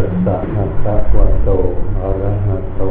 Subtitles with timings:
[0.00, 1.50] ัสสะภะคะวะโต
[2.00, 2.82] อะระหะโต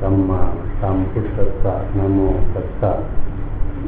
[0.00, 0.42] สัมมา
[0.80, 2.18] สัมพุทธัสสะนะโม
[2.54, 2.92] ตัสสะ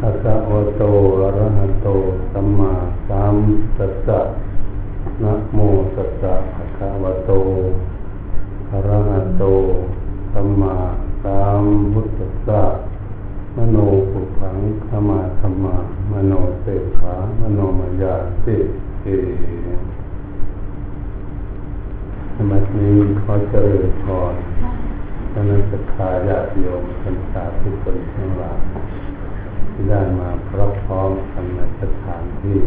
[0.00, 0.82] ภะคะวะโต
[1.20, 1.88] อะระหะโต
[2.32, 2.72] สัมมา
[3.08, 4.20] สัมพุทธัสสะ
[5.22, 5.58] นะโม
[5.96, 7.30] ตัสสะภะคะวะโต
[8.70, 9.44] อะระหะโต
[10.32, 10.74] สัมมา
[11.24, 12.62] สัมพุทธัสสะ
[13.56, 13.76] มโน
[14.12, 14.58] ปุพัง
[14.88, 15.76] ขมาธรรมา
[16.10, 16.66] มโนเส
[16.98, 18.14] ขามโนมยา
[18.44, 18.56] ติ
[19.02, 19.08] เอ
[22.40, 24.34] สมัยนี้ขอเจริญพร
[25.32, 28.60] ท่านสักคาญาติโยมท่านสาธุชนทั้งหลาย
[29.72, 32.58] ที่ได้มาพร้อมพร้อมกันในสถานที่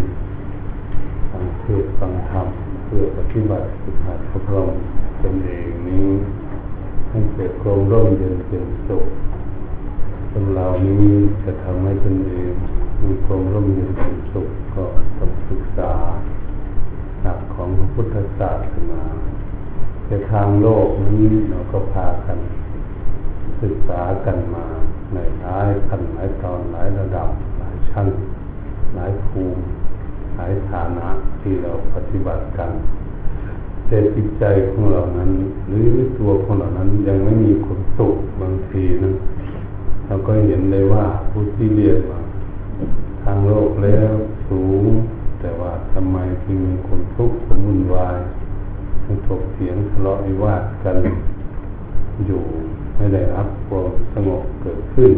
[1.30, 2.48] ฟังเทศฟังธรรม
[2.86, 4.82] เพื่อปฏิบัติสุขาพระองค์
[5.22, 6.10] ตนเองนี้
[7.10, 9.06] ให้เกิดความร่มเย็นเป็นสุข
[10.32, 11.08] คนเหล่านี้
[11.44, 12.52] จะทำให้ตนเอง
[13.04, 14.84] มีความร่มเย็นเป็นสุขก็
[15.18, 15.94] ต้องศึกษา
[17.22, 19.04] หลักของพระพุทธศาสนา
[20.12, 22.40] แต่ทางโลกนี้เราก็พากัน
[23.62, 24.66] ศึกษากันมา
[25.14, 28.08] ในหลายขั้นหลายตอนหลายระดับหลายชั้น
[28.96, 29.62] หลายภูมิ
[30.36, 31.08] หลายฐานะ
[31.42, 32.72] ที่เราปฏิบัติกัน
[33.88, 35.32] แต่จิตใจของเรานั้น
[35.68, 39.12] หรือตัวของเรานั้นยังไม่มีความสุขบางทีนะ
[40.08, 42.20] เราก็เห็นเลยว่าผู้ที่เรียนมา
[43.24, 44.12] ทางโลกแล้ว
[44.48, 44.86] สูง
[45.40, 48.20] แต่ว่าทำไมที่มีคนทุกข์สมุนวาย
[49.28, 50.98] ถกเถียงทะเลาะวิวาทกัน
[52.26, 52.44] อยู่
[52.96, 55.12] ไม่ได้รับความสงบเกิดขึ้น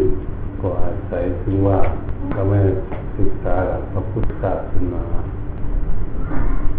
[0.61, 1.80] ก็อาศัยถึงว่า
[2.36, 2.59] ก็ไม่
[3.17, 5.03] ศึกษาหลักพระพุทธศาสนา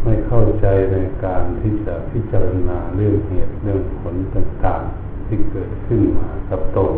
[0.02, 6.92] ไม่เข้าใจในการที่จะพิจารณาเรื่องเหตุเรื่องผลต่างๆ ที่เกิดขึ้นมากับตน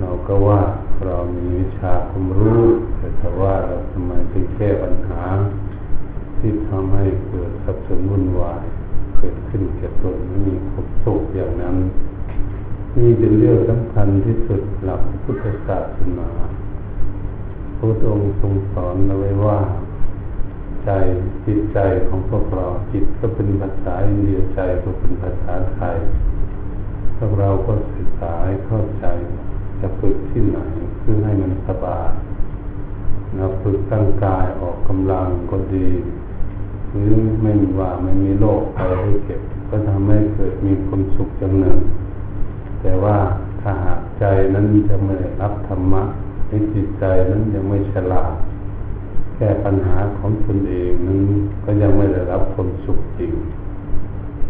[0.00, 0.62] เราก็ว่า
[1.04, 2.62] เรามีวิชาความรู้
[2.96, 5.22] แต่ถ้าว่าเราทำไมถึงแก้ปัญหา
[6.38, 8.64] ที่ทำให้เกิดสับสนวุ่นวาย
[9.18, 11.76] เกิดขึ้นแก่ตนไม่มีความสุขอย่างนั้น
[12.98, 16.28] นี่เป็นเรื่องสำคัญที่สุดหลักพุทธศาสนา
[17.76, 19.58] พระองค์ทรงสอนเอาไว้ว่า
[20.84, 20.90] ใจ
[21.46, 21.78] จิตใจ
[22.08, 25.96] ของพวกเราจิตก็เป็นภาษาอินเดียใจก็เป็นภาษาไทย
[27.16, 29.06] พวกเราก็ศึกษาให้เข้าใจ
[29.80, 30.58] จะฝึกที่ไหน
[31.00, 32.10] เพื่อให้มันสบาย
[33.36, 35.88] เราฝึกตั้งกายออกกำลังก็ดี
[36.90, 39.40] หรือไม่มีว่าไม่มีโรคอะไรให้เก็บ
[39.70, 41.78] ก็ทำให้เกิดมีความสุขอย่างหนึ่ง
[42.80, 43.16] แต่ว่า
[43.60, 46.02] ถ้าหากใจนั้นจะไม่รับธรรมะ
[46.48, 48.34] ในจิตใจนั้นยังไม่ฉลาด
[49.36, 51.20] แก้ปัญหาของตนเองนั้น
[51.64, 53.32] ก็ยังไม่ได้รับความสุขจริง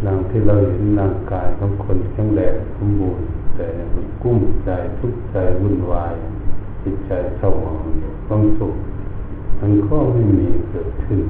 [0.05, 6.13] ดังที่เราเห็นร่างกายของคนแข็งแรงสมบูรณ์แต่มันกุ้มใจทุกข์ใจวุ่นวาย
[6.83, 7.83] จิตใจเศร้าหมอง
[8.27, 8.75] ความสุข
[9.59, 11.21] มันก็ไม่มีเกิดขึ้น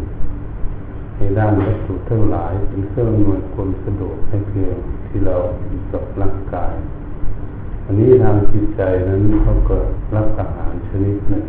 [1.20, 4.76] ในด้านวัตถุทั้งหลายเป็นเครื่องมือความสะดวกให้เพียง
[5.08, 5.38] ที่เรา
[5.92, 6.74] กับร่างกาย
[7.86, 9.78] อันนี้ทางจิตใจนั้นเขาก็
[10.16, 11.46] รับอาหารชนิดหนึ่ง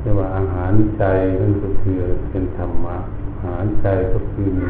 [0.00, 1.04] เรียกว่าอาหารใจ
[1.40, 1.98] นั่นก็คือ
[2.30, 2.96] เป็นธรรมะ
[3.40, 4.68] อาหารใจก็คือมี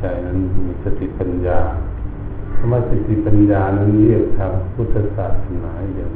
[0.00, 1.60] ใจนั้นมีสติปัญญา
[2.56, 6.12] ธรรมสติปัญญานั้นเรียกทางพุทธศาสนาอย่าง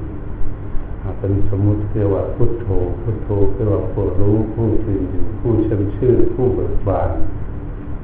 [1.19, 2.67] เป็นสมมุติเรียกว่าพุทโธ
[3.03, 7.11] พุทโธเรียกว่าผู้รู้ผู้ตื่นอยู่ผู้ชำชื่อ ผู้เบิกบาน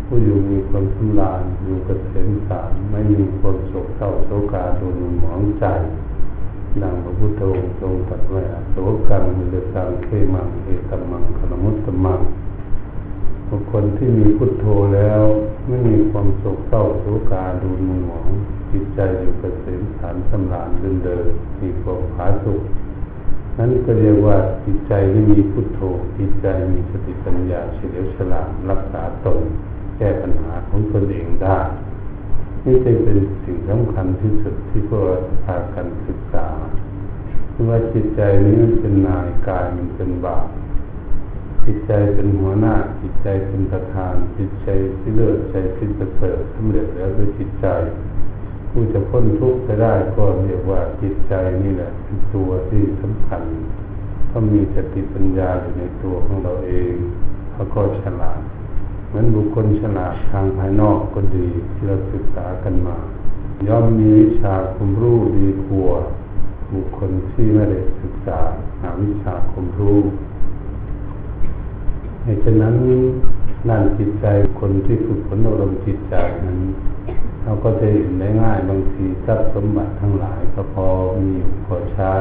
[0.06, 5.64] ผู้อยู่มีความทุลานอยู่กับเสนสารไม่มีความโศกเศร้าโศกาโดนหมองใจ
[6.82, 8.76] ดังพระพุทธองค์ทรงตรัสไว้โส
[9.08, 12.20] กังมิเลสังเคมังเอตัมมังขนมุตตมัง
[13.48, 15.22] บุคคลที่มีพุทโธแล้ว
[15.68, 18.28] ไม่มีความโศกเศร้าโศกาดูมุนหมอง
[18.70, 21.26] จิตใจอยู่กับเสนสารสำราญเดินเดิน
[21.60, 22.60] มีความผาสุข
[23.58, 25.80] นั้นก็เรียกว่าจิตใจที่มีพุทโธ
[26.18, 29.38] จิตใจมีสติปัญญาเฉลียวฉลาดรักษาตน
[29.98, 31.58] แก้ปัญหาของตนเองได้
[32.64, 36.46] นี่จึงเป็นสิ่งสำคัญที่สุดที่พวกเราพากันศึกษา
[37.50, 40.48] เพราะว่าจิตใจนี้มันเป็นนายกายมันเป็นบาป
[41.64, 44.68] จิตใจเป็นหัวหน้าจิตใจเป็นประธาน จิตใจ
[45.00, 47.66] ที่เลิศใจที่ประเสริฐสำเร็จแล้วด้วยจิตใจ
[48.76, 51.32] ผู้จะพ้นทุกข์ไปได้ก็เรียกว่าจิตใจ
[51.62, 53.42] นี่แหละเป็นตัวที่สำคัญ
[54.30, 56.94] ถ้ามีสติปัญญาอยู่ในตัวของเราเอง
[57.52, 58.40] เขาก็ฉลาด
[59.08, 62.96] เหมือนบุคคลฉลาดทางภายนอกก็ดีที่เราศึกษากันมา
[63.66, 65.94] ย่อมมีวิชาคุมรู้ดีกว่า
[66.74, 68.38] บุคคลที่ไม่ได้ศึกษา
[68.80, 69.98] หาวิชาคุมรู้
[72.22, 72.74] เหตุฉะนั้น
[73.68, 74.26] นั่นจิตใจ
[74.58, 76.14] คนที่ฝึกฝนอารมณ์จิตใจ
[76.46, 76.58] นั้น
[77.44, 80.86] เราก็จะเห็นได้ง่ายบางทีทรัพย์สมบัติทั้งหลายก็พอ
[81.20, 81.36] มี
[81.66, 82.14] พอใช้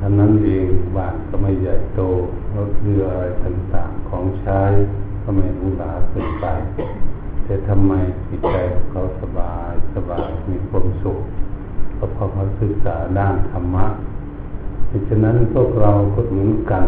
[0.00, 0.66] ท่านั้นเอง
[0.96, 2.00] บ้านก็ไม่ใหญ่โต
[2.54, 4.62] รถเรืออะไรต่างๆของใช้
[5.22, 6.46] ก็ไม่รูหราเกินไป
[7.44, 7.92] แต่ทำไม
[8.28, 8.56] จิตใจ
[8.90, 11.18] เขาสบายสบายมีความสุข
[11.98, 13.86] ก็เพราะเขาศึกษาด้านธรรมะ
[14.86, 16.84] เพราะฉะนั้นพวกเราก็เหมือนกัน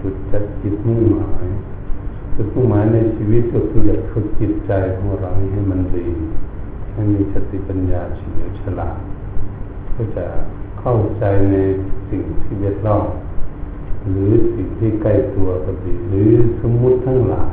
[0.00, 1.44] จุดจัดจิตมุ่งหมาย
[2.38, 6.06] จุดมุ่งหมายในชีวิตก็คืออยากฝึกจิตใจของเราให้มันดี
[6.92, 8.98] ให้มีสติปัญญาเฉลียวฉลาด
[9.94, 10.24] ก็จะ
[10.80, 11.56] เข้าใจใน
[12.08, 13.06] สิ่งที่เวทล้อม
[14.10, 16.30] หรือสิ่งที่ใกล้ตัวก็ดีหรือ
[16.60, 17.52] สมมุติทั้งหลาย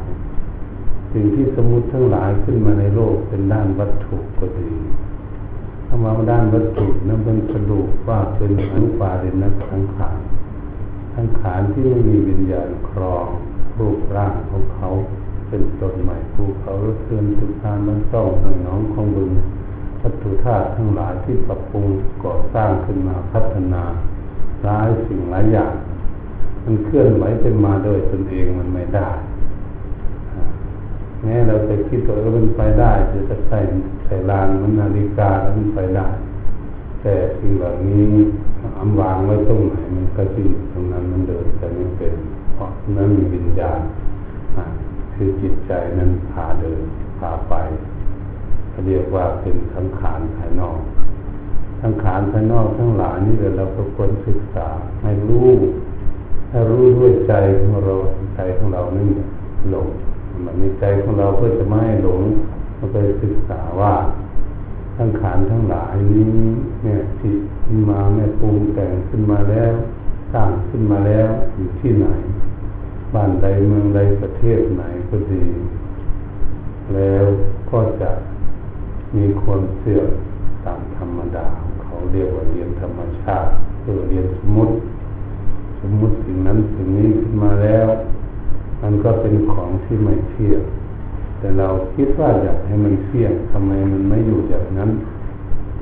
[1.14, 4.72] สิ่งที่สมมุติทั้งหลายขึ้นมาในโลกเป็นด้านวัตถุก็ดี
[5.88, 10.18] ถ้ามาด้านวัตถุนั้นเป็นสรุปว่าเป็นสังขารเรนักสังขาร
[11.16, 13.28] สังขารที่ไม่มีวิญญาณครอง
[13.80, 14.88] รูปร่างของเขา
[15.48, 16.74] เป็นตนใหม่ภูเขา
[17.06, 19.32] เตือนตุกานมันต้องหงน้องของบึง
[20.02, 21.86] วัตถุธาตุทั้งหลายที่ปรับปรุง
[22.24, 23.84] ก่อสร้างขึ้นมาพัฒนา
[24.66, 25.74] หลายสิ่งหลายอย่าง
[26.64, 29.10] มันเคลื่อนไหวเป็นมาโดยตนเองมันไม่ได้
[31.22, 33.60] แม้เราไปคิดตัวมันไปได้จะจะใส่
[34.06, 36.08] ใส่ลานมันนาฬิกาแล้วมันไปได้
[37.02, 38.04] แต่สิ่งเหล่านี้
[38.80, 42.14] อำวางไว้ตรงไหนมันก็จะอยู่ตรงนั้นมันเดินแต่ไม่เป็น
[42.64, 43.82] ราะนั้นมีวิญญาณ
[45.14, 46.82] คือจิตใจนั้นพาเดิน
[47.20, 47.54] พาไป
[48.86, 50.80] เรียกว่าเป็นสังขารภายนอก
[51.82, 54.68] สังขารภายนอกทั้งหลายนี่เราก็ควรศึกษา
[55.02, 55.48] ให้รู้
[56.50, 57.96] ให้รู้ด้วยใจของเรา
[58.36, 59.10] ใจของเรานี่
[59.72, 59.88] หลง
[60.46, 62.22] มันในใจของเราเพื่อจะไม่หลง
[62.76, 63.94] เราไปศึกษาว่า
[64.98, 66.24] ทั้งขานทั้งหลายนี้
[66.84, 69.74] เนี่ยจิตขึ้นมาแม่ปรุงแต่งขึ้นมาแล้ว
[70.34, 72.08] สร้างขึ้นมาแล้วอยู่ที่ไหน
[73.14, 75.46] บ้านใดเมืองใดประเทศไหนก็ดี
[76.94, 77.26] แล้ว
[77.72, 78.12] ก็จะ
[79.16, 80.10] มีคนเสื่อม
[80.66, 81.48] ตามธรรมดา
[81.84, 83.52] เขาเรียกว่าเรียนธรรมชาติ
[83.84, 84.76] คือเรียนสมมติ
[85.82, 87.88] สมมติสิ่งนั้นสิ่งนี้ขึ้นมาแล้ว
[88.82, 90.62] มันก็เป็นของที่ไม่เที่ยง
[91.38, 94.92] แต่เราคิดว่าอยากให้มันเที่ยงทำไมมันไม่อยู่อย่างนั้น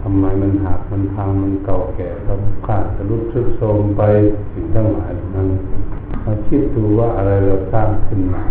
[0.01, 4.01] ทำไมมันหักมันพังมันเก่าแก่ทำขาดทะลุทรุดโทรมไป
[4.51, 5.47] สิ่งทั้งหลายนั้น
[6.25, 8.43] มาคิดดูว่าอะไรเราสร้างขึ้นมา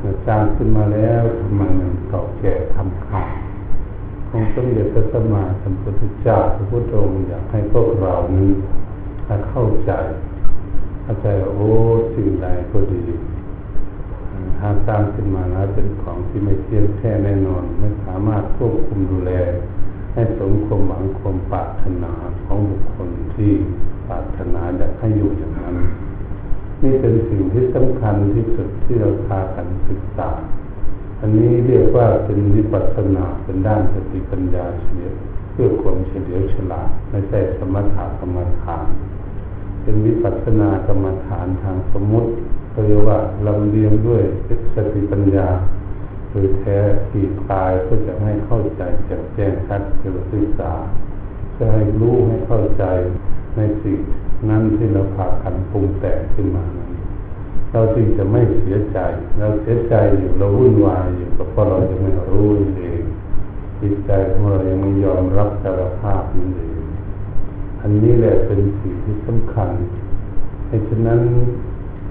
[0.00, 3.30] เราสร้างขึ้นมาแล้วทำไมมันเก่าแก่ทำขาด
[4.28, 8.50] ของสมเด็จพระสัมมาสัมพุทธเจ้าพระพุทธองค์อยากให้พวกเรานี้
[9.50, 9.92] เข้าใจ
[11.02, 11.26] เข้าใจ
[11.56, 11.68] โอ้
[12.14, 13.04] สิ่งใดก็ดี
[14.60, 19.32] หาสร้างขึ้นมาแล้วเป็นของที่ไม่เที่ยงแท้แน่นอน ไม่สามารถควบคุมดูแล
[20.14, 22.12] ให้สมความหวังความปรารถนา
[22.44, 23.52] ของบุคคลที่
[24.08, 25.76] ปรารถนาอยากให้อยู่อย่างนั้น
[26.82, 30.30] นี่เป็นสิ่งที่สำคัญที่สุดที่เราพากันศึกษา
[31.20, 35.14] อันนี้เรียกว่าเป็นวิปัสสนาเป็นด้านสติปัญญาเฉลียว
[35.52, 38.86] เพื่อความเฉลียวฉลาดไม่ใช่สมถะกรรมฐาน
[39.82, 42.30] เป็นวิปัสสนากรรมฐานทางสมมุติ
[42.86, 44.22] เรียกว่าลำเลียงด้วย
[44.74, 45.48] สติปัญญา
[46.30, 46.78] โดยแท้
[47.10, 50.72] ที่ตายก็จะให้เข้าใจแจ่มแจ้งชัดเกิดศึกษา
[51.58, 52.84] จะให้รู้ให้เข้าใจ
[53.56, 54.00] ในสิ่ง
[54.48, 56.90] นั้นที่เราพากันปรุงแต่งขึ้นมานั้น
[57.72, 58.98] เราจึงจะไม่เสียใจ
[59.38, 62.48] เราเสียใจอยู่เราวุ่นวายอยู่ก็เพราะเรายังไม่รู้
[62.78, 63.02] เอง
[63.80, 66.78] จิตใจของเรายังไม่ยอมรับสารภาพนั่นเอง
[67.80, 69.70] อันนี้แหละเป็นสิ่งที่สำคัญ
[70.66, 71.20] เพราะฉะนั้น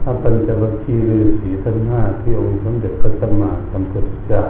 [0.01, 4.41] ถ้าปัญจวัคคีย์ฤาษีทั้งห้าที่องค์สมเด็จพระสัมมาสัมพุทธเจ้า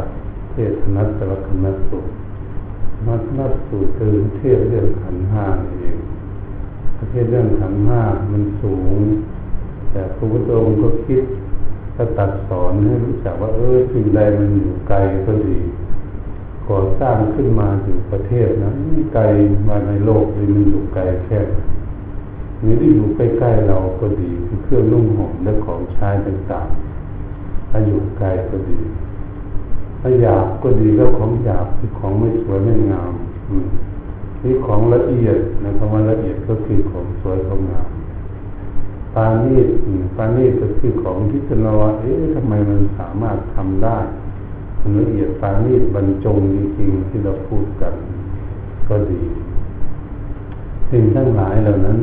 [0.52, 2.00] เทศนัสรคณสุ
[3.08, 5.46] นัสนัสูตรคือเทศเรื่องขันห้า
[5.80, 5.98] เอง
[7.10, 9.00] เทศเรื่องขันห้ามันสูง
[9.92, 11.24] แต่พระพุทธองค์ก็คิด
[11.96, 14.98] ก็ตัดสอนให้รู้จักว่าเออสิ่งใดมันอยู่ไกล
[15.28, 15.58] ก็ดี
[16.70, 18.72] ก่อสร้างขึ้นมาอยู่ประเทศนะ
[19.14, 19.24] ไกล
[19.68, 21.40] มาในโลกนี้มันอยู่ไกลแค่
[22.60, 28.80] หรือที่อยู่ใกล้ๆเราก็ดีคือเครื่องนุ่งห่มและของใช้ต่างๆถ้าอยู่ไกลก็ดี
[30.02, 33.14] ถ้าหยาบก็ดีก็ของหยาบคือของไม่สวยไม่งาม
[34.46, 37.90] นี่ของละเอียดนะคำว่าละเอียดก็คือของสวยของงาม
[39.16, 39.68] ปานีต
[40.18, 43.98] ปานีตก็คือของที่จะราว่าเอ๊ะทำไมมันสามารถทำได้
[45.00, 47.94] ละเอียดปานีตบรรจงจริงๆที่เราพูดกัน
[48.88, 49.22] ก็ดี
[50.90, 52.00] สิ่งทั้งหลายเหล่านั้น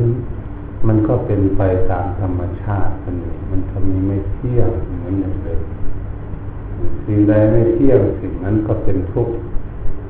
[0.87, 3.15] มันก็เป็นไปตามธรรมชาติมัน
[3.49, 5.61] มันทำนี้ไม่เที่ยงเหมือนอย่างเดิม
[7.05, 9.33] สิ่งใดไม่เที่ยงสิ่งนั้นก็เป็นทุกข์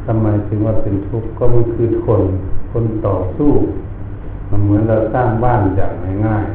[0.06, 2.22] ทำไมถึงว่าเป็นทุกข์ก็มันคือคน
[2.72, 3.52] คนต่อสู้
[4.50, 5.94] มันเหมือนเราสร้างบ้านอย่าง
[6.28, 6.46] ง่าย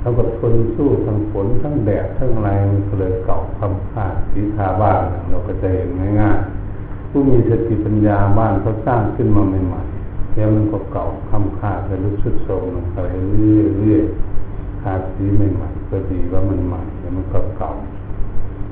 [0.00, 5.88] เขาก็ทนสู้ทั้งฝนทั้งแดดทั้งอะไรมันก็เลยเก่าคำขาดสีทาบ้านเราก็จะเห็น
[6.20, 12.98] ง่ายๆผู้มีสติปัญญาบ้านเขาสร้างขึ้นมาใหม่ๆแล้วมันก็เก่าคำขาดไปรู้ชุดโทรมลงไป
[13.30, 17.70] เรื่อยๆขาดสีใหม่ๆก็ดีว่ามันใหม่แล้วมันก็เก่า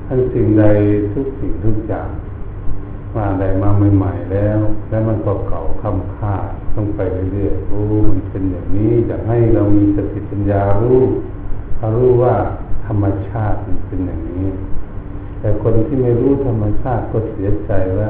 [0.05, 0.63] ท่านสิ่งใด
[1.13, 2.09] ทุกสิ่งทุกอย่าง
[3.17, 6.35] มาใดมาใหม่ๆแล้ว แล้วมันก็เก่าคำค่า
[6.75, 6.99] ต้องไป
[7.33, 11.01] เรื่อยๆโอ้มันเป็นอย่างนี้อยากให้เรามีสติปัญญารู้
[11.95, 12.35] รู้ว่า
[12.87, 14.47] ธรรมชาติมันเป็นอย่างนี้
[15.39, 18.09] แต่คนที่ไม่รู้ธรรมชาติก็เสียใจว่า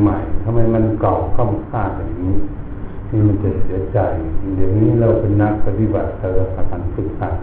[0.00, 2.36] ใหม่ๆทำไมมันเก่าคำค่าอย่างนี้
[3.10, 3.98] นี่มันจะเสียใจ
[4.56, 7.34] เดี๋ยวนี้เราเป็นนักปฏิบัติเราพากันฝึกหัด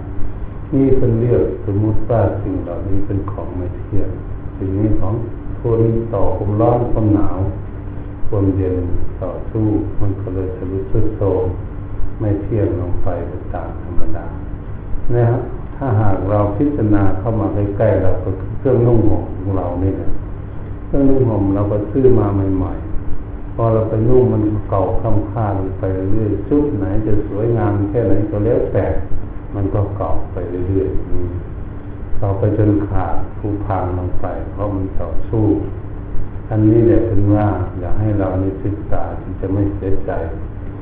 [0.75, 4.09] นี่เป็นเรื่องสมมติว่าสิ่งเหล่านี้เป็นของไม่เที่ยง
[4.57, 5.13] สิ่งนี้ของ
[5.79, 5.81] น
[6.13, 7.37] ต่อความร้อนความหนาว
[8.29, 8.75] ความเย็น
[9.21, 9.65] ต่อสู้
[10.01, 11.43] มันก็เลยทะลุสุดโทม
[12.19, 13.07] ไม่เที่ยงลงไป
[13.53, 14.25] ต่ามธรรมดา
[15.15, 15.41] นะครับ
[15.75, 18.29] ถ้าหากเราพิจารณาเข้ามาใกล้ๆเราก็
[18.59, 20.09] เครื่องนุ่งห่มของเรานี่แหละ
[20.85, 28.85] เครื่องนุ่งห่มเราก็ซื้อมาใหม่ๆพอเราไปนุ่งมันเก่าค้ำค่าลงไปเรื่อยชุดไหนจะสวยงามแค่ไหนก็แล้วแต่
[29.55, 31.44] มันก็เก่าไปเรื่อยๆ
[32.21, 35.45] ต่อไปจนขาดผู้พังลงไปเพราะมันต่อสู้
[36.49, 37.47] อันนี้แหละเป็นว่า
[37.79, 40.11] อยากให้เราในศึกษาที่จะไม่เสียใจ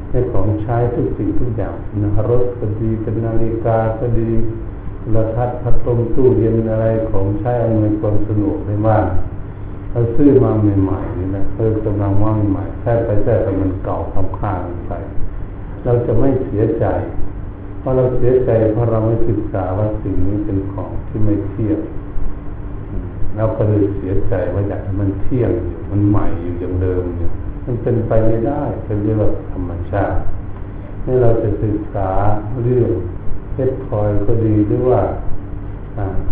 [0.10, 4.30] ให้ของใช้ทุกสิ่งทุกอย่างนะรถก็ดีเป็นนาฬิกาก็ดี
[5.00, 9.06] โทรทัศน์พัดลมตู้เย็นอะไรของใช้อำนวยความสะดวกในบ้าน
[9.92, 10.52] เราซื้อมา
[10.84, 14.94] ใหม่ๆนี่นะเออกำลังว่าใหม่แค่ไปแค่ไปมันเก่าทำค่าลงไป
[15.84, 16.86] เราจะไม่เสียใจ
[17.86, 21.80] พราะเราเสียใจเพราะเราไม่ศึกษาว่าสิ่งนี้เป็นของที่ไม่เที่ยง
[23.36, 27.30] เราก็เลยเสียใจว่าอยากให้มันเที่ยงอยู่มันใหม่อยู่อย่างเดิมอยู่
[27.66, 30.18] มันเป็นไปไม่ได้เป็นเรื่องธรรมชาติ
[31.04, 32.10] ให้เราจะศึกษา
[32.64, 32.90] เรื่อง
[33.54, 35.02] เพชรพลอยก็ดีหรือว่า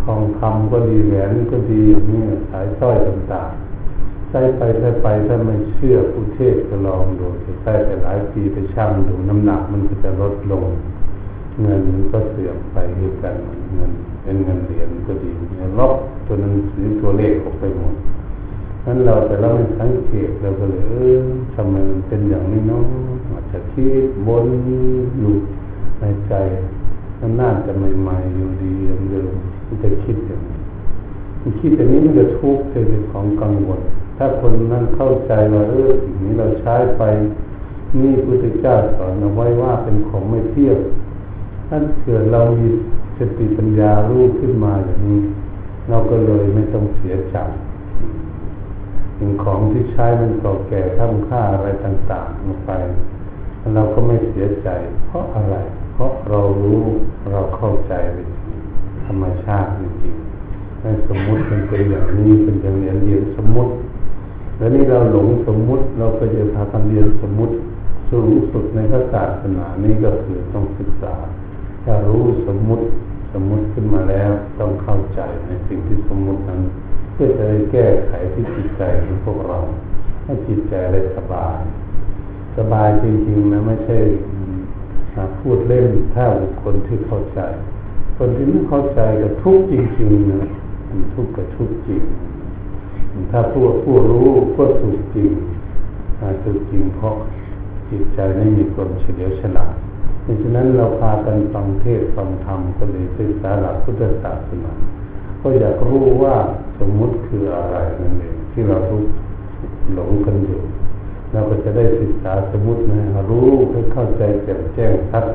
[0.04, 7.28] ทองคำก็ดีแหวนก็ดีอย่างนี้สายสร้อยต่างๆใช้ไปใช้ไปถ้าไม่เชื่อผู้เทศก็ลองดู
[7.62, 10.66] ใช้ไปหลายปีไปชั่งดูน้ำหนักมันก็จะลดลง
[11.62, 13.36] เงินก็เสื่อมไปด้วยกัน
[13.76, 13.92] เงิน
[14.24, 17.96] เป็นเงินเหรียญก็ดีเงินลบตัวหนังสือตัวเลขออกไปหมด
[18.86, 21.22] นั้นเราแต่เราไม่สังเกตเราก็เลยเออ
[21.56, 22.84] ทำไมมันเป็นอย่างนี้เนาะ
[23.30, 24.46] อาจจะคิดบน
[25.18, 25.32] อยู่
[26.00, 26.34] ในใจ
[27.20, 28.72] มันน่าจะใหม่ๆอยู่ดี
[29.10, 30.58] เดิมๆมันจะคิดอย่างนี้
[31.42, 33.82] มันคิดอย่างนี้มันจะทุกข์เป็นของกังวล
[34.18, 37.04] ถ้าคนนั้นเข้าใจว่าเออสิ่งนี้เราใช้ไป
[38.02, 40.78] นี่พุทธเจ้าสอนเอาไว้ว่าเป็นของไม่เที่ยง
[41.74, 42.68] ถ้าเกิดเรามี
[43.18, 45.22] สติปัญญารู้ขึ้นมาอย่างนี้
[45.90, 47.38] เราก็เลยไม่ต้องเสียใจ
[49.18, 52.72] สิ่งของที่ใช้มันก่อแก่ทำค่าอะไรต่างๆลงไป
[53.76, 54.70] เราก็ไม่เสียใจ
[55.08, 55.56] เพราะอะไร
[55.94, 56.82] เพราะเรารู้
[57.32, 58.18] เราเข้าใจใน
[59.06, 63.72] ธรรมชาติจริงๆในสมมุติมันเป็นอย่างนี้เป็นอย่างเรียนเรียนสมมุติ
[64.58, 67.54] แล้วนี่เราหลงสมมุติเราก็จะพากันเรียนสมมุติ
[68.10, 71.16] สูงสุดในพระศาสนานี้ก็คือต้องศึกษา
[71.84, 72.86] ถ้ารู้สมมุติ
[73.34, 76.62] สมมุติขึ้นมาแล้วต้องเข้าใจในสิ่งที่สมมุตินั้น
[77.14, 79.58] เพื่อจะได้แก้ไขที่จิตใจของพวกเรา
[80.26, 81.60] ให้จิตใจได้สบาย
[82.58, 83.98] สบายจริงๆนะไม่ใช่
[85.40, 87.40] พูดเล่นถ้าบุคคลที่เข้าใจ
[88.18, 90.44] คนที่ไม่เข้าใจก็ทุกข์จริงๆนะ
[90.88, 92.02] มันทุกข์กับทุกข์จริง
[93.32, 95.32] ถ้าผู้ผู้รู้ก็สุขจริง
[96.44, 97.16] สุขจริงเพราะ
[97.90, 99.74] จิตใจไม่มีความเฉลียวฉลาด
[100.26, 104.72] ดังนั้นเราพากันฟังเทศฟังธรรมก็เลยศึกษาหลักพุทธศาสนา
[105.42, 106.36] ก็อยากรู้ว่า
[106.80, 109.04] สมมุติคืออะไรนั่นเองที่เราทุก
[109.94, 110.62] หลงกันอยู่
[111.32, 113.00] เราก็จะได้ศึกษาสมมตินะ
[113.30, 115.26] รู้ให้เข้าใจแจ่มแจ้งชัด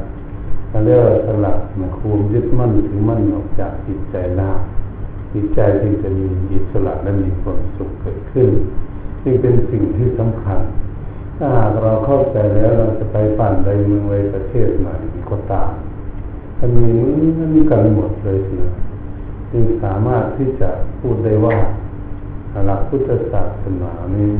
[0.68, 4.50] เขาเรียกว่าสลักนะควมยึดมั่นถือมั่นออกจากจิตใจหน้า
[5.32, 8.48] จิตใจจึงจะมีอิสระและมีความสุขเกิดขึ้น
[9.22, 10.60] จึงเป็นสิ่งที่สำคัญ
[11.38, 14.88] ถ้าหากเราเข้าใจแล้วเราจะไปปั่นใดเมืองใดประเทศไหน
[15.30, 15.70] ก็ตาม
[16.58, 16.90] มันมี
[17.38, 18.56] มันมีกันหมดเลยสิ
[19.50, 20.68] จึงสามารถที่จะ
[21.00, 21.56] พูดได้ว่า
[22.66, 24.32] หลักพุทธศาสนานี้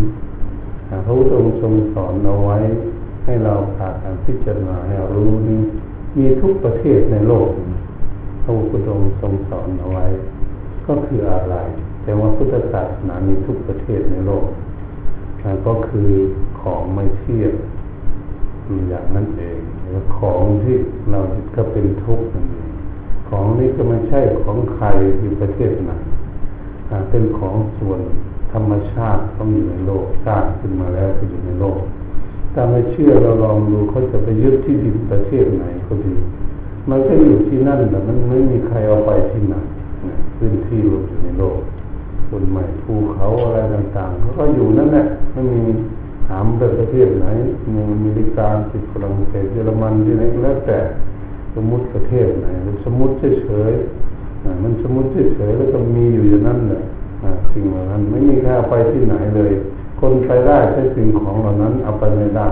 [1.05, 2.59] พระพุทธองค์ทรงสอนเอาไว้
[3.25, 5.61] ให้เราพาการพิจารณาให้รู้นี้
[6.19, 7.49] มีทุกประเทศในโลก
[8.43, 10.07] พระพุทธองค์ทรงสอนเอาไว้
[10.87, 11.57] ก็คืออะไร
[12.03, 14.47] แต่ว่าพุทธศาสนามีทุกประเทศในโลก
[15.67, 16.11] ก็คือ
[16.67, 17.53] ของไม่เที่ยง
[18.89, 19.59] อย่างนั้นเอง
[20.17, 20.77] ของที่
[21.11, 21.21] เรา
[21.57, 22.71] ก็เป็นทุกข์นั่นเอง
[23.29, 24.87] ของนี้ก็ไม่ใช่ของใคร
[25.21, 25.93] อยู่ประเทศไหน
[27.11, 28.01] เป็นของส่วน
[28.53, 31.81] ธรรมชาติต้องอยู่ในโลกสร้างขึ้นมาแล้วก็อยู่ในโลก
[32.55, 36.15] ถ้าไม่เชื่อเราลองดูเขาจะไปยึดที่ดินประเทศไหนก็ดี
[36.91, 39.57] มันก็อยู่ที่นั่นแต่มันไม่มีใครเอาไปที่ไหน
[40.37, 41.59] พื้นที่อยู่ในโลก
[42.31, 45.63] บนใหม่ภูเขาอะไรต่างๆเขาก็อยู่นั่นแหละไม่มี
[46.27, 47.27] ถามประเทศไหน
[47.73, 50.79] มีอเมริกาสิฝรั่งเศสเยอรมันที่ไหนก็แล้วแต่
[51.55, 52.47] สมมติประเทศไหน
[52.85, 53.15] สมมติ
[53.45, 56.83] เฉยๆมันสมมติเฉยๆแล้วก็มีอยู่อย่างนั้นแหละ
[57.53, 59.53] สิ่งเหล่านั้นไม่มีใครเอาไปที่ไหนเลย
[60.01, 62.49] คนไปได้ใช้สิ่งของเหล่านั้นเอาไปไม่ได้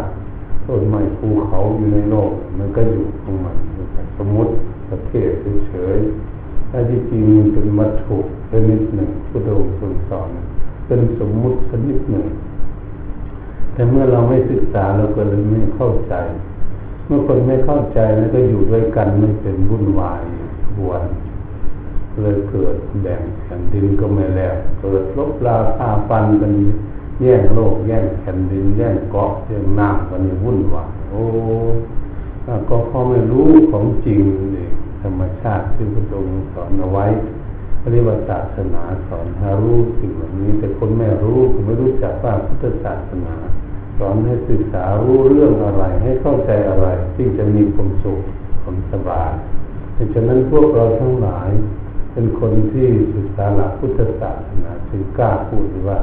[0.66, 3.56] ต้นไม้ภูเขาอยู่ในโลก มันก็อยู่ของมัน
[4.18, 4.52] สมมติ
[4.90, 5.30] ประเทศ
[5.68, 8.16] เฉยๆแต่ที่จริงมันเป็นวัตถุ
[8.50, 10.28] ชนิดหนึ่งพุทธองค์ทรงสอน
[10.86, 12.26] เป็นสมมุติชนิดหนึ่ง
[13.74, 16.14] แต่เมื่อเราไม่ศึกษาเราก็เลยไม่เข้าใจ
[17.06, 20.22] เมื่อคนไม่เข้าใจแล้วก็อยู่ด้วยกันไม่เป็นวุ่นวาย
[20.78, 21.02] บวน
[22.22, 26.52] เลยเกิดแบ่งแผ่นดินก็ไม่แล้วเกิดลบลาฆ่าฟันกัน
[27.20, 31.22] แย่งโลกแย่งแผ่นดินแย่งเกาะแย่งน้ำกันวุ่นวายโอ้
[32.68, 34.20] ก็เพราะไม่รู้ของจริง
[34.52, 37.06] เองธรรมชาติที่พระองค์สอนเอาไว้
[37.92, 43.34] เรียกว่าศาสนาสอนให้รู้สิ่งเหล่านี้แต่คนไม่รู้ไม่รู้จักว่าพุทธศาสนา
[44.06, 48.20] อนให้ศึกษารู้เรื่องอะไร ให้เข้าใจอะไรที่จะมีความสุข
[48.62, 49.30] ความสบาย
[50.14, 51.50] ดังนั้นพวกเราทั้งหลาย
[52.12, 55.98] เป็นคนที่ศึกษาหลักพุทธศาสนาจึงกล้าพูดว่า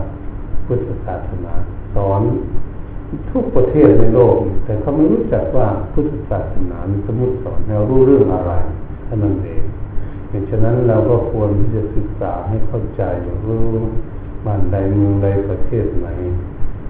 [0.66, 1.54] พุทธศาสนา
[1.96, 2.22] สอน
[3.32, 8.54] ทุกประเทศในโลก แต่เขาไม่รู้จักว่าพุทธศาสนาสมมติสอนเรารู้เรื่องอะไร
[9.06, 9.64] เท่านั้นเอง
[10.32, 13.04] ดังฉะนั้นเราก็ควรที่จะศึกษาให้เข้าใจ
[13.48, 13.68] รู้
[14.46, 16.08] บ้านใดเมืองใดประเทศไหน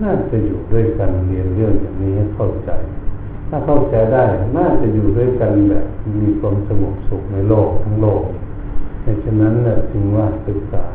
[0.04, 2.72] น่าจะอยู่ด้วยกันเรียนเรื่องอย่างนี้ให้เข้าใจ
[3.50, 4.26] ถ้าเข้าใจได้
[4.58, 5.86] น่าจะอยู่ด้วยกันแบบ
[6.22, 8.24] มีความสงบสุขในโลกทั้งโลก
[9.06, 9.54] ดังฉะนั้น
[9.92, 10.86] จึงว่าศึกษา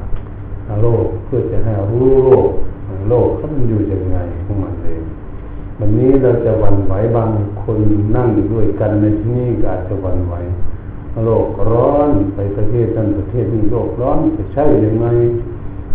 [0.82, 2.48] โลกเพื่อจะให้รู้โลก
[3.08, 5.02] โลกเขามันอยู่ยังไงของมันเอง
[5.78, 7.30] วันนี้เราจะวันไหวบาง
[7.62, 7.78] คน
[8.16, 10.34] นั่งด้วยกันในที่นี้ก็อาจจะวันไหว
[11.24, 15.06] โลกร้อนไปประเทศนั้นประเทศนี้โลกร้อนจะใช่ยังไง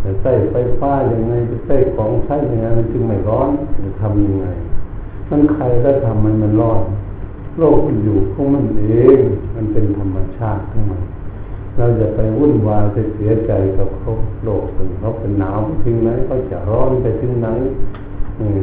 [0.04, 3.50] จะใช้ไฟฟ้ายังไงจะใช้ของใช้ยังไงมันจึงไม่ร้อน
[3.86, 4.48] จะทำยังไง
[5.30, 6.82] มันใครได้ทำมันมันร้อน
[7.58, 8.84] โลกมันอยู่ของมันเอ
[9.18, 9.20] ง
[9.56, 11.04] มันเป็นธรรมชาติทั้งหมด
[11.78, 14.12] เราจะไปวุ่นวายไปเสียใจกับเขา
[14.44, 17.48] โลกถึงเขาเป็นหนาวไปถึงไหนเขาจะร้อนไปถึงไหน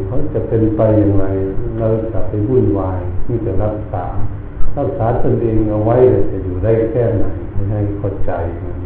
[0.07, 1.25] เขาจะเป็นไปอย่างไร
[1.81, 4.07] เราจะไปวุ่นวายที่จะรักษา
[4.79, 5.97] รักษาตนเองเอาไว้
[6.31, 8.33] จะอยู่ได้แค่ไหนไม่ให้เข้าใจ
[8.65, 8.78] น้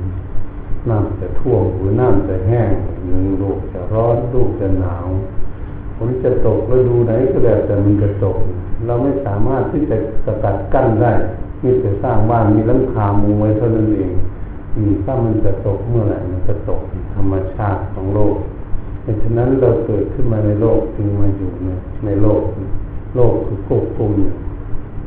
[0.90, 2.70] น้ำจะท่วมหรือน้ำจะแห้ง
[3.08, 5.06] หนึ่งลูกจะร้อนลูกจะหนาว
[5.96, 8.36] ฝนจะตกฤดูไหนก็แล้วแต่มันจะตก
[8.86, 11.12] เราไม่สามารถที่จะสกัดกั้นได้
[11.62, 14.12] มีแต่สร้างบ้านมีลังคามุงไว้เท่านั้นเอง
[15.04, 16.80] ถ้ามันจะตกเมื่อไหร่มันจะตก
[17.14, 18.36] ธรรมชาติของโลก
[19.06, 21.68] ดังนั้นเราเกิดขึ้นมาในโลกจึงมาอยู่ใน
[22.04, 22.42] ในโลก
[23.16, 24.10] โลกคือควบคุม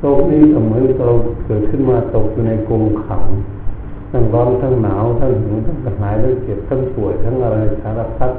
[0.02, 1.14] โลกนี้เสมอเรา
[1.46, 3.26] เกิดขึ้นมาตกอยู่ในกรงขัง
[4.16, 8.32] ทั้งร้อนทั้งหนาวทั้งหิวทั้งกระหายทั้งเจ็บทั้งป่วยทั้งอะไรสารพัด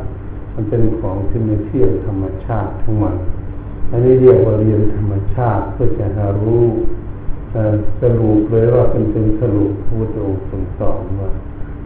[0.55, 3.17] มันเป็นของที่ไม่เที่ยงธรรมชาติทั้งหมัน
[3.91, 6.65] อันนี้เรียกว่าเรียนธรรมชาติเพื่อจะหารู้
[8.01, 11.31] สรุปเลยว่าเป็นเป็นสรุปพุทธองค์ทรงสอนว่า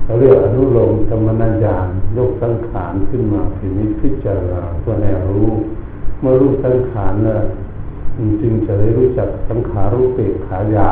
[0.05, 5.48] เขาเรียกอนุโลมธรรมนาญาณยกสังขารขึ้นมาทีนี้พิจารณาเพื่อให้รู้
[6.20, 7.44] เมื่อรู้สังขารแล้ว
[8.42, 10.88] จึงจะได้รู้จักสังขารุเปกขายา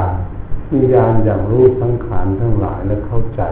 [0.73, 3.43] มีญาณอย่างรู้สังขารทั้งหลายและเข้าใจ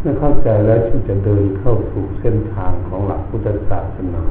[0.00, 4.22] เมื่อเข้าใจแล้วที่จะเดินเข้าสู่เส้นทางของหลักพุทธศาสนา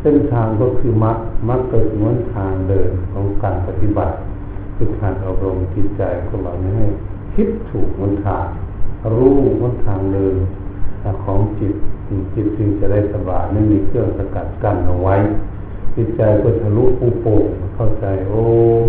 [0.00, 4.16] เส้นทางก็คือมรรคมรรคเกิดเหมือนทางเดินของการปฏิบัติ
[4.76, 6.86] คือการอบรมจิตใจของเราให้
[7.34, 8.46] คิดถูกมันทาง
[9.16, 10.36] รู้มันทางเดิน
[11.24, 11.74] ของจิต
[12.34, 15.16] จิตจึงจะได้สบายไม่มีเครื่องสกัดกั้นเอาไว้
[15.96, 18.42] จิตใจก็ทะลุปูโป่งเข้าใจโอ้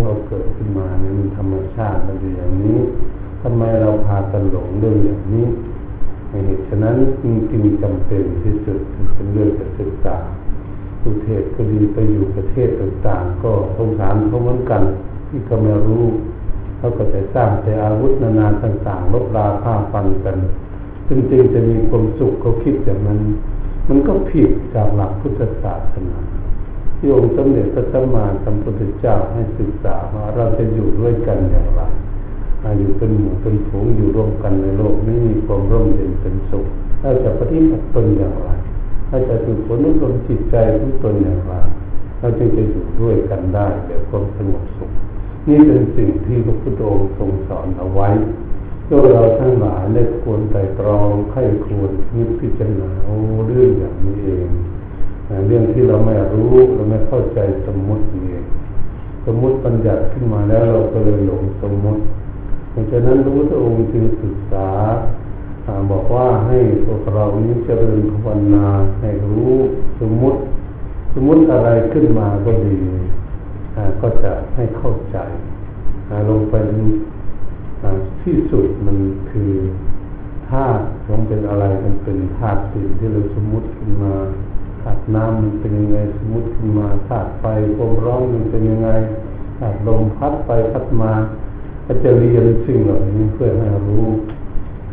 [0.03, 2.79] เราเกิดขึ้นมาเนี่ยมันธรรมชาติมันเป็นอย่างนี้
[3.41, 5.45] ทำไมเราพากันหลงเรื่องอย่างนี้
[6.29, 8.79] เหตุฉะนั้นจริงจำเป็นที่สุด
[9.13, 10.17] เป็นเรื่องจะศึกษา
[11.01, 14.83] สุเทศก็ดีไปอยู่ประเทศต่างๆ ก็สงสารเขาเหมือนกัน
[15.27, 16.05] ที่ก็ไม่รู้
[16.77, 20.37] เขาก็จะสร้างแต่อาวุธนานาต่างๆลบราฆ่าฟันกัน
[21.09, 23.19] จริงๆจะมีความสุขเขาคิดอย่างนั้น
[23.89, 26.17] มันก็ผิดจากหลักพุทธศาสนา
[27.03, 31.81] ที่องค์สมเด็จพระสัมมาสัมพุทธเจ้าให้ศึกษาว่าเราจะอยู่ด้วยกันอย่างไร
[32.79, 36.65] อยู่เป็นหมู่เป็นฝูงอยู่ร่วมกันในโลกนี้มีความร่มเย็นเป็นสุข
[37.01, 38.49] เราจะปฏิบัติตนอย่างไร
[39.09, 41.53] เราจะฝึกฝนอบรมจิตใจของตนอย่างไร
[42.19, 44.91] เราจึงจะอยู่ด้วยกันได้แบบความสงบสุข
[45.47, 48.09] นี่เป็นสิ่งที่พระพุทธองค์ทรงสอนเอาไว้
[48.87, 52.91] พวกเราทั้งหลายได้ควรไตรตรองไข้ควรนิพิจารณา
[53.47, 54.47] เรื่องอย่างนี้เอง
[55.47, 58.43] เรื่องที่เราไม่รู้เราไม่เข้าใจสมมุติเอง
[59.25, 62.01] สมมุติปัญญัติขึ้นมาแล้วเราก็เลยหลงสมมุติ
[62.71, 64.69] เพราะฉะนั้นพระพุทธองค์จึงศึกษา
[65.91, 68.65] บอกว่าให้พวกเรานี้เจริญภาวนา
[69.01, 69.53] ให้รู้
[69.99, 70.39] สมมุติ
[71.13, 72.75] สมมุติอะไรขึ้นมาก็ดี
[74.01, 75.17] ก็จะให้เข้าใจ
[76.29, 76.55] ลงไป
[78.21, 78.97] ที่สุดมัน
[79.31, 79.51] คือ
[80.49, 84.13] ธาตุมันเป็นอะไรมันเป็นธาตุสิ่งที่เราสมมติขึ้นมา
[84.81, 87.43] ธาตุน้ำมันเป็นยังไงสมมติขึ้นมาธาตุไฟ
[87.75, 88.89] ความร้อนมันเป็นยังไง
[89.57, 91.11] ธาตุลมพัดไปพัดมา
[91.85, 94.05] ก็จะเรียนสิ่งเหล่านี้เพื่อให้รู้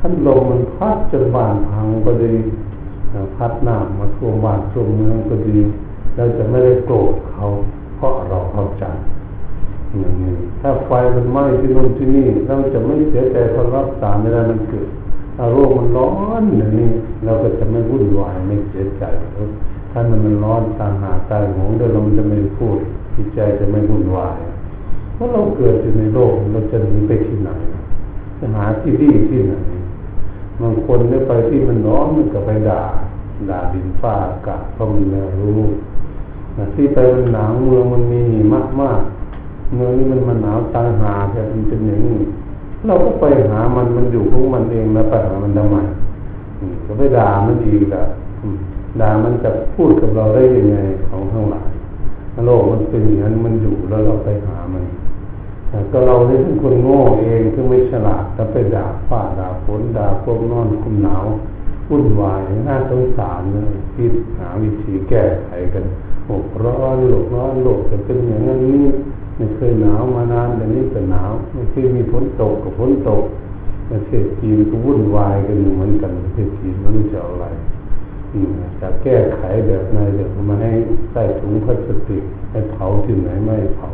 [0.01, 2.35] ท่านลมมันพัดจนบ้านพังก็ดี
[3.37, 5.59] พัดน้ำมาท่วมบ้านท่วมเมืองก็ดี
[6.17, 7.45] เราจะไม่ได้โกรธเขา
[7.97, 8.85] เพราะเราเข้าใจ
[10.01, 14.89] อย่างนี้ถ้าไฟมันไหม้ที่นู่นที่นี่เราจะไม่เสียใจเพราะรับสารไม่ได้มันเกิด
[15.37, 16.91] ถ้าโรคมันร้อนอย่างนี้
[17.25, 19.05] เราก็จะไม่วุ่นวายไม่เสียใจ
[19.99, 22.79] ถ้ามันมันร้อนตามหาตายหงเดินเราจะไม่พูด
[23.15, 24.39] จิตใจจะไม่วุ่นวาย
[25.15, 27.51] เพราะเราเกิดอยู่ในโลกเราจะหนีไปที่ไหน
[28.39, 29.55] จะหาที่ดีที่ไหน
[30.61, 32.83] บางคนได้ไปที่มันร้อนมันก็ไปด่า
[33.51, 35.61] ด่าดินฟ้าอากาศเพราะมันไม่รู้
[36.75, 38.21] ที่ไปมันหนาวเมืองมันมี
[38.55, 39.01] มากมาก
[39.75, 42.19] เมืองนี้มันมันหนาวตายหาแต่มันเป็นอย่างนี้
[42.87, 45.77] เราก็ไปหามันมันอยู่ของมันเองแล้วไปหามันทำไม
[46.87, 48.05] ก็ไปด่ามันอีกอะ
[49.01, 50.77] ด่ามันจะพูดกับเราได้ยังไง
[51.09, 51.71] ของทั้งหลาย
[52.47, 54.85] โลกมันเป็นอย่างนั้นมันอยู่แล้วเราไปหามัน
[55.93, 61.25] ก็เราที่เป็นคนโง่เองที่ไม่ฉลาดก็ไปด่าฟ้าด่าฝนด่าพวกนอนคุมหนาว
[61.89, 65.85] วุ่นวายน่าสงสารเลยคิดหาวิธีแก้ไขกัน
[66.27, 68.85] โอกร้อนโลกร้อนโลกจะเป็นอย่างนั้นนี้
[69.37, 73.25] ไม่เคยหนาวมานานแต่นี้ก็หนาวไม่เคยมีฝนตกกับฝนตก
[73.91, 77.47] ประเทศจีนก็วุ่นวายกันเหมือนกันประเทศจีนม่รู้จะอะไร
[78.81, 80.71] จะแก้ไขแบบไหนเดี๋ยวมาให้
[81.13, 83.89] ใส่ถุงพลาสติกให้เผาที่ไหนไม่เผา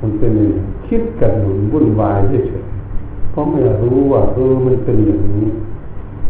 [0.00, 0.32] มันเป็น
[0.86, 5.46] คิดกันหนุนวุ่นวายเฉยๆเพราะไม่รู้ว่าเออมันเป็นอย่างนี้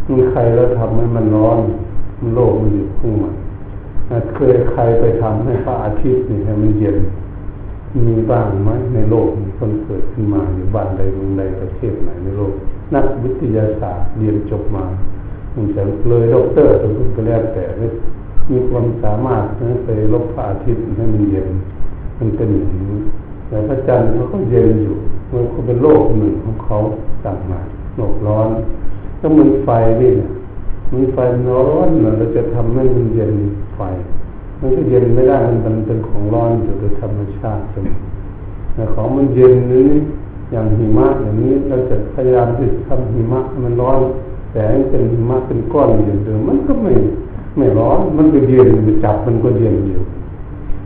[0.09, 1.59] มีใครแล้วทำให้มันร้อน
[2.19, 3.13] มันโลกมันอยู่ข้าง
[4.09, 6.97] มันเคยใครไปทำให้พระอาทิตย์นี่ให้มันเย็น
[8.07, 12.53] มีบ้างไหมในโลกมีคนเกิดขึ้นมาอยู่บ้านใดเมืองใดประเทศไหนในโลก
[12.95, 14.85] นักวิทยาศาสตร์เรียนจบมา
[15.55, 17.63] มันจะเลยด็อกเตอร์จนก็แล้วแต่
[18.51, 21.47] มีความสามารถนะไปลบพระอาทิตย์ให้มันเย็น
[22.19, 22.99] มันเป็นอย่างนี้
[23.47, 24.95] แต่พระจันทร์เขาก็เย็นอยู่
[25.31, 26.77] มันก็เป็นโลกหนึ่งของเขา
[27.25, 27.61] ต่างมา
[27.95, 28.49] โลกร้อน
[29.19, 29.69] ก็เหมือนไฟ
[30.01, 30.29] นี่นะ
[30.93, 31.17] มีไฟ
[31.49, 33.33] ร้อนเราจะทำให้มันเย็น
[33.75, 33.81] ไฟ
[34.59, 37.97] มันก็เย็นไม่ได้มันเป็นของร้อนอยู่โดยธรรมชาติเสมอ
[38.73, 39.89] แต่ของมันเย็นนี้
[40.51, 43.99] อย่างหิมะอย่างนี้เราจะพยายามที่ทำหิมะมันร้อน
[44.55, 46.93] แต่เป็นมะเป็นก้อนอยู่เดิมมันก็ไม่
[47.57, 50.01] ไม่ร้อนมันก็เย็นมันจับมันก็เย็นอยู่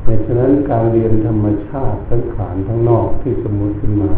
[0.02, 4.12] เพราะฉะนั้นการเรียนธรรมชาติทั้งขานทั้งนอกที่สมมติขึ้นมา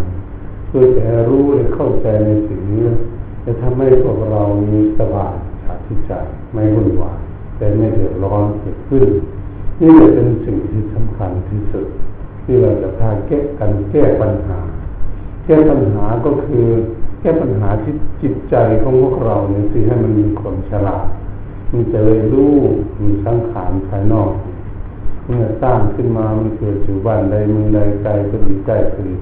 [0.68, 2.84] เพื่อจะรู้และเข้าใจในสิ่งนี้
[3.46, 6.12] จะทำให้พวกเรามีสบายชาติใจ
[6.54, 7.20] ไม่วุ่นวาย
[7.58, 9.06] แต่ไม่เดือดร้อนเกิดขึ้น
[9.82, 11.88] นี่เป็นสิ่งที่สำคัญที่สุด
[12.44, 14.60] ที่เราจะพาแก้กันแก้ปัญหา
[15.46, 16.68] แก้ปัญหาก็คือ
[17.22, 21.08] แก้ปัญหาที่จิตใจของพวกเราเนี่ยสิให้มันมีความฉลาด
[21.72, 22.54] มันจะเลยรู้
[23.04, 24.32] มีสังขารภายนอก
[25.26, 29.14] เมื่อสร้างขึ้นมา มันเกิดอยู่บ้านใดเมืองใดไกลก็ดีใกล้ก็ดี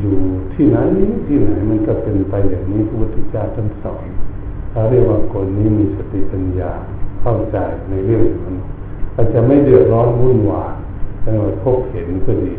[0.00, 0.14] อยู่
[0.54, 0.78] ที่ไหน
[1.26, 4.06] ที่ไหนมันก็เป็นไปอย่างนี้พระพุทธเจ้าท่านสอน
[4.70, 6.72] เขาเรียกว่าคนนี้มีสติปัญญา
[7.22, 7.56] เข้าใจ
[7.90, 8.56] ในเรื่องมัน
[9.14, 10.72] ก็จะไม่เดือดร้อนวุ่นวาย
[11.22, 12.54] แต่ว่าพบเห็นก็ดี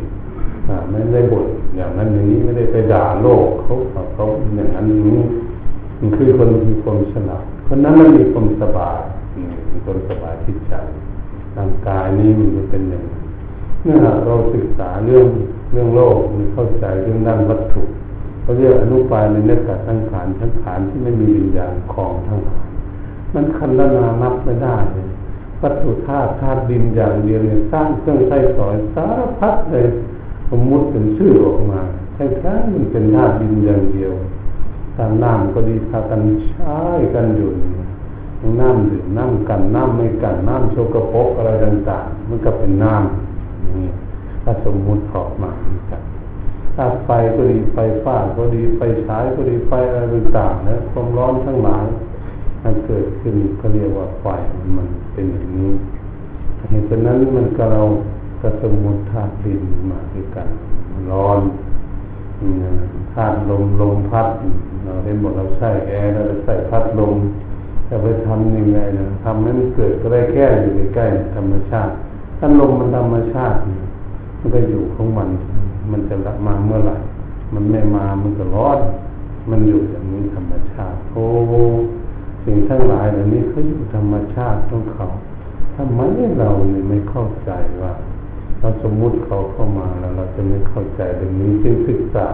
[0.90, 3.74] ไม่ได้บ่น อย่างนั้นอย่างนี้ไม่ได้ไปด่าโลกเขา
[4.14, 5.20] เขาอย่างนั้นอย่างนี้
[6.00, 9.00] มันคือคนมีความฉลาดคนนั้นมันมีความสบาย
[9.72, 10.74] มีความสบายที่ใจ
[11.58, 13.24] ร่างกายนี้มันจะเป็นอย่างนั้น
[13.82, 15.28] เมื่อเราศึกษาเรื่อง
[15.72, 17.84] เรื่องโลกมันเข้าใจเรื่องด้านวัตถุ
[18.42, 22.66] เขาเรียกอนุปายในเนื้อกัดทั้งขานทั้งขานที่ไม่มีวิญญาณของทั้งหลาย
[23.34, 25.08] มันคันละนานับไม่ได้เลย
[25.62, 29.86] วัตถุธาตุธาตุดินอย่างเดียวเนี่ยสร้างเครื่องใช้สอยสารพัดเลย
[30.50, 31.82] สมมุติเป็นชื่อออกมา
[32.16, 34.14] แท้ๆมันเป็นธาตุดินอย่างเดียว
[34.98, 36.76] ตามน้ำก็ดีพากันใช้
[37.14, 37.50] กันอยู่
[38.62, 43.88] น้ำดื่มน้ำกันน้ำไม่กันน้ำโชกโปกอะไรต่างๆมันก็เป็นน้ำนี่
[44.44, 45.52] ถ้าสมมุติออกมา
[45.90, 46.02] ครับ
[46.76, 51.86] ถ้าไฟก็ดีไฟฟ้าก็ดีไฟฉายก็ดีไฟอะไรต่างๆนะความร้อนทั้งหลาย
[52.64, 54.26] มันเกิดขึ้นเขาเรียกว่าไฟ
[54.78, 55.70] มันเป็นอย่างนี้
[56.70, 57.82] เหตุนั้นมันก็เรา
[58.46, 60.48] กระสมุดธาตุดินมาด้วยกัน
[61.12, 61.40] ร้อน
[63.14, 64.28] ธาตุลมลมพัด
[64.84, 67.16] เราได้หมดเราใส่แอร์เราใส่พัดลม
[67.88, 71.94] จะไปทำยังไงนะทำให้มันเกิดก็ได้แค่อยู่ใกล้ๆธรรมชาติ
[72.38, 73.58] ถ้าลมมันธรรมชาติ
[74.40, 75.30] มันก็อยู่ของมัน
[75.92, 76.96] มันจะละมาเมื่อไหร่
[77.54, 78.80] มันไม่มามันก็ร้อน
[79.50, 81.26] มันอยู่อย่างนี้ธรรมชาติโอ้
[82.44, 85.06] สิ่งทั้งหลายเหล่านี้เขาอยู่ธรรมชาติของเขา
[85.76, 86.02] ทำไม
[86.40, 87.94] เราเนี่ยไม่เข้าใจว่า
[88.60, 92.28] เราสมมุติเขาเข้ามาแล้วเราจะไม่เข้าใจเรื่องนี้จึงศึกษา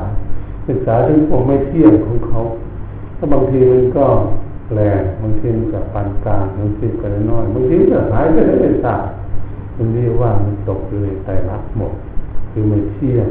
[0.68, 2.40] ศึกษาถึงความไม่เที่ยงของเขา
[3.18, 4.06] ถ้าบางทีมันก็
[4.74, 9.04] แรงบางทีมันก็ปานกลางบางทีก็น้อยบางทีก็หายไปได้ไม่ทราบ
[9.78, 11.94] มันเรียกว่ามันตกอยู่ในใจรักหมด
[12.52, 13.28] คือไม่เที่ยง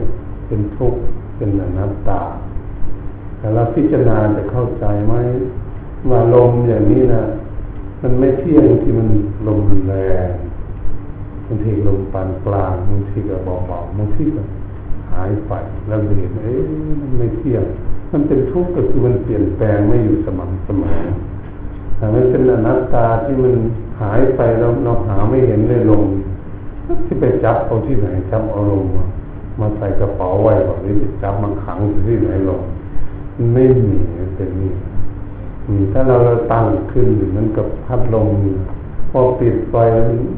[0.46, 1.00] เป็นทุกข์
[1.37, 2.22] เป็นอนัตตา
[3.38, 5.14] แต่เราพิจารณาจะเข้าใจไหม
[6.11, 7.22] ว่าลมอย่างนี้นะ
[8.03, 9.09] มันไม่เที่ยงที่มัน
[9.48, 9.94] ลมแร
[10.26, 14.42] งางทีลมปานกลางบางทีก็เบาๆบางทีก็
[15.12, 15.52] หายไป
[15.86, 16.62] แล้วเห็นเอ๊ะ
[17.00, 17.64] มันไม่เที่ยง
[18.12, 21.00] มันเป็นทุกข์ก็คือมันเปลี่ยนแปลงไม่อยู่สม่ำเสมอ
[21.96, 23.54] แต่มันเป็นอนัตตาที่มัน
[24.00, 26.04] หายไปแล้วเราหาไม่เห็นเลยลม
[27.06, 28.84] ที่ไปจับเอาที่ไหนจับเอาลม
[29.60, 32.62] มาใส่กระเป๋าไว้แบบนี้จับมาขังที่ไหนลม
[33.54, 33.96] ไม่มี
[34.36, 34.72] เป็นนี่
[35.92, 36.16] ถ้าเรา
[36.52, 38.28] ตั้งขึ้นมันกับพัดลม
[39.11, 39.75] พอปิดไฟ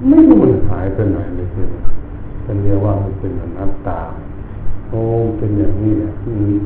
[0.08, 1.66] ไม่รู้มันหายไปไหนเลยคือ
[2.42, 4.00] เป็นเรียกว่ามันเป็นอนัตตา
[4.88, 5.00] โอ้
[5.38, 6.12] เป็นอย่างนี้เนี่ย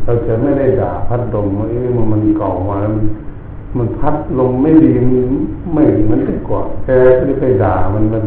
[0.04, 3.04] เราจะไม่ได้ด่าพัดลมว่าเอ๊ะมันเก่ามามัน
[3.78, 4.92] มันพัดลมไม่ดี
[5.74, 6.88] ไม่เหมือนแต่ก่อนแก
[7.18, 8.24] ก็ได้ไปด่ามันมัน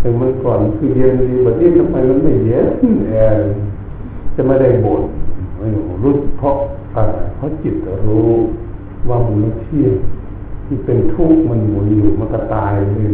[0.00, 2.66] ถึงมันก่อนคือเย็นดีแบบนี้ทำไมมันไม่เย็น
[3.08, 3.42] แอร์
[4.34, 5.02] จะไม่ได้บ่น
[5.58, 6.54] ไม่รู้เพราะ
[6.94, 7.74] อะไรเพราะจิต
[8.06, 8.28] รู้
[9.08, 9.94] ว่ามันไม่เที่ยง
[10.66, 13.06] ที่เป็นทุกข์มันหมุนอยู่มันก็ตายเลย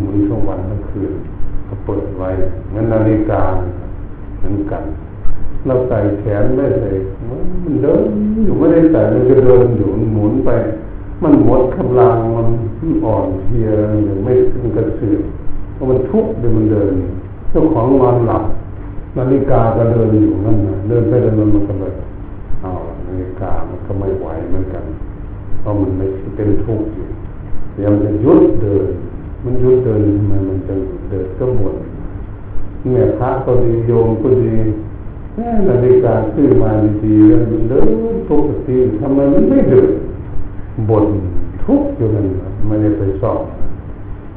[0.00, 1.12] หมุนทั้งวันทั้งคืน
[1.68, 2.28] ก็เปิดไว้
[2.74, 3.42] งั้นนาฬิกา
[4.38, 4.82] เหมือนกัน
[5.66, 6.90] เราใส่แขนไม่ใส่
[7.28, 8.02] มันเดิน
[8.44, 10.50] อยู่ไม่ได้ใส่มันก็เดินอยู่หมุนไป
[11.22, 12.48] มันหมดกำลังมัน
[13.04, 13.68] อ่อนเพลีย
[14.04, 15.22] หรือไม่ถึงกระเสือก
[15.74, 16.92] เพราะมันทุกข์เดินมันเดิน
[17.50, 18.44] เจ้าของนอนหลับ
[19.18, 21.92] นาฬิกาก็เดินอยู่นั่นนะเดินไปเดินมันก็เลย
[22.62, 22.70] เอา
[23.06, 24.84] นาฬิกามันก็ไม่ไหวเหมือนกัน
[25.68, 27.06] ราะมันไม่เป็นทุกข์อยู่
[27.74, 28.86] เดี๋ยวมันจะยุดเดิน
[29.44, 30.74] มันยุดเดินทำไมมันจะ
[31.08, 31.74] เดินก็หมด
[32.82, 34.56] เนี่ยพระก็ดีโยมก็ดี
[35.34, 36.70] แม่นาฬิกาซื้อมา
[37.04, 37.88] ดีๆแล้วมันเดิน
[38.28, 39.90] ปกติทำไมมันไม่เดิน
[40.88, 41.06] บ่น
[41.64, 42.26] ทุกข์อยู่นั่น
[42.66, 43.40] ไม่ได้ไปสอบ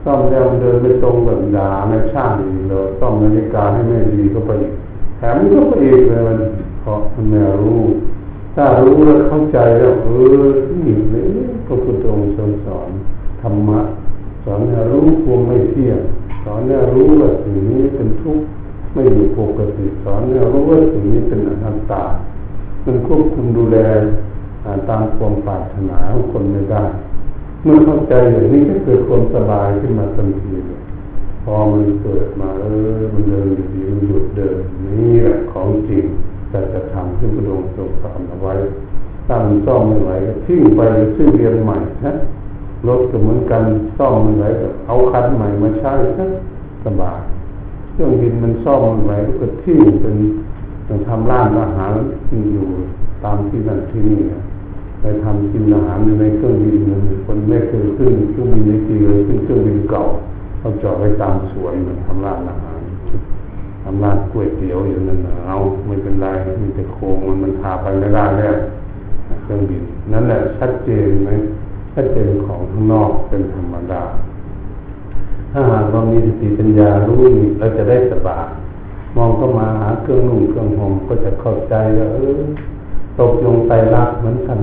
[0.03, 4.51] ซ่อมแล้วเดินไปตรงแบบด่าในช่างอีกเลยซ่อมนาฬิกาให้ไม่ดีก็ไป
[5.17, 6.37] แถมก็ไปเองเลยมัน
[6.81, 7.79] เพราะมันไม่รู้
[8.55, 10.09] ถ้ารู้แล้วเข้าใจแล้วเอ
[10.43, 11.25] อนี่เลย
[11.65, 12.89] พระพุทธองค์ทรงสอน
[13.41, 13.79] ธรรมะ
[14.43, 15.99] สอนให้รู้ความไม่เที่ยง
[16.43, 18.45] สอนให้รู้ว่าสิ่งนี้เป็นทุกข์
[18.93, 22.03] ไม่อยู่ปกติสอนให้รู้ว่าสิ่งนี้เป็นอนัตตา
[22.85, 23.77] มันควบคุมดูแล
[24.89, 26.83] ตามความปรารถนาของคนไม่ได้
[27.63, 30.81] เมื่อเข้าใจอย่างนี้ก็เกิดความสบายขึ้นมาทันทีเลย
[31.43, 36.05] พอมันเกิดมาเออมันเดินอยู่ดีมันหยุดเดินนี่แหละของจริง
[36.51, 38.53] แต่จะทำขึ้นกระโดงทรงสอนเอาไว้
[39.29, 40.81] ตั้งซ่อมไม่ไหวก็ทิ้งไป
[41.15, 42.13] ซื้อเรียนใหม่นะ
[42.87, 43.63] รถก็เหมือนกัน
[43.97, 46.27] ซ่อมไม่ไหวก็เอาคันใหม่มาใช้นะ
[46.85, 47.19] สบาย
[47.93, 50.15] เครื่องบินมันซ่อมไม่ไหวก็ทิ้งเป็น
[51.07, 51.91] ทำร้านอาหาร
[52.53, 52.67] อยู่
[53.23, 54.19] ตามที่นั่นที่นี่
[55.01, 56.81] ไปทำกินอาหารในเครื่องบิน
[57.25, 60.03] คนไม่เคยขึ้นเครื่องบินนี้ทีเลยขึ้นเครื่องบินเก่า
[60.59, 65.55] เขาจอดไว้ตามสวนมันทำร้านอาหารำร้านก๋วยเตี๋ยวอยู่นั่นเอา
[65.87, 66.27] ไม่เป็นไร
[66.61, 68.55] มีแต่โครงมันมันพาไปไม่ได้แล้ว
[69.43, 71.29] เครื่องบินนั่นแหละชัดเจนไหม
[71.93, 74.03] ชัดเจนของข้างนอกเป็นธรรมดา
[75.51, 78.45] ถ้าหากเรามีสติปัญญารู้นี่เราจะได้สบาย
[79.15, 82.41] มองเข้ามาหาเครื่องนุ่งเครื่องห่มก็จะเข้าใจว่าเออ
[83.19, 84.59] ตกลงใจรักเหมือนกัน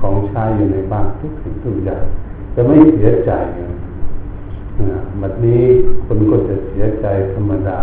[0.00, 2.04] ของใช้อยู่ในบ้านทุกสิ่งทุกอย่าง
[2.54, 3.32] จะไม่เสียใจ
[5.20, 5.62] แบบนี้
[6.06, 7.78] คนก็จะเสียใจธรรมดา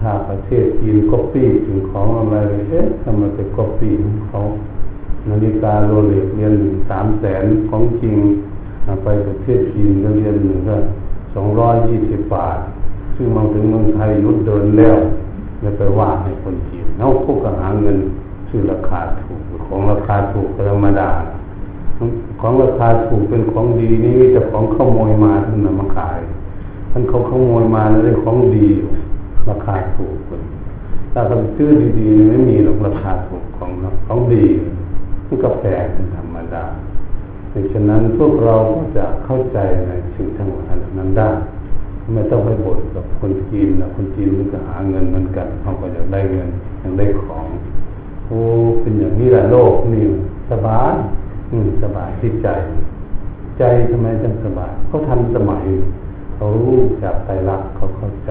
[0.00, 2.36] ถ้าประเทศจีนก๊อปปี้สิ่งของอะไร
[2.68, 4.40] เอ๊ะทำไมไปก๊อปปี้ของเขา
[5.28, 6.54] นาฬิกาโรเล็กเรือน
[6.88, 8.16] สามแสนของจริง
[9.04, 10.76] ไปประเทศจีนก็เรือนหนึ่งก็
[11.34, 12.58] สองร้อยยี่สิบบาท
[13.16, 14.96] ซึ่งมาถึงเมืองไทยหยุดเดินแล้ว
[15.60, 17.96] ไม่ไปว่าให้คนจีนเนาพวกก็หาเงิน
[18.48, 21.10] ซื้อราคาถูกของราคาถูกธรรมดา
[22.40, 26.18] ของราคาถูกเป็นของดีนี่มีแต่ของขโมยมาท่านนำมาขาย
[26.90, 28.88] ท่านเขาขโมยมาแล้วได้ของดีอยู่
[29.50, 30.16] ราคาถูก
[31.12, 33.70] ถ้าเขาซื้อดีๆไม่มีหรอกราคาถูกของ
[34.06, 34.44] ของดี
[35.26, 36.64] มันก็แพงเป็นธรรมดา
[37.52, 41.30] ดังฉะนั้นพวกเราก็จะเข้าใจในสิ่งทั้งหลายนั้นได้
[42.14, 46.48] ไม่ต้องไปบ่นกับคนจีนนะคนจีนมันก็หาเงินเหมือนกันเขาก็อยากได้เงิน
[46.80, 47.46] อยากได้ของ
[48.26, 48.40] โอ้
[48.80, 50.04] เป็นอย่างนี้แหละโลกนี่
[50.50, 50.92] สบาย
[51.50, 52.48] อืมสบายที่ใจ
[53.58, 55.64] ใจทำไมจึงสบายเขาทันสมัย
[56.34, 58.30] เขารู้จักไตรลักษณ์เขาเข้าใจ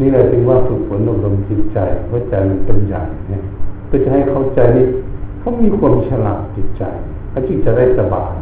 [0.00, 3.42] นี่แหละจึงว่าฝึกฝนอบรมจิตใจเพราะใจมันเป็นใหญ่เนี่ย
[3.86, 4.86] เพื่อจะให้เข้าใจนี่
[5.40, 6.82] เขามีความฉลาดจิตใจ
[7.30, 8.32] เขาจึงจะได้สบาย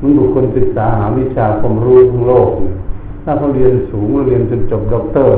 [0.00, 2.74] มันบุคคลศึกษาหาวิชาความรู้ทั้งโลกเนี่ย
[3.24, 5.34] ถ้าเขาเรียนสูงเรียนจนจบด็อกเตอร์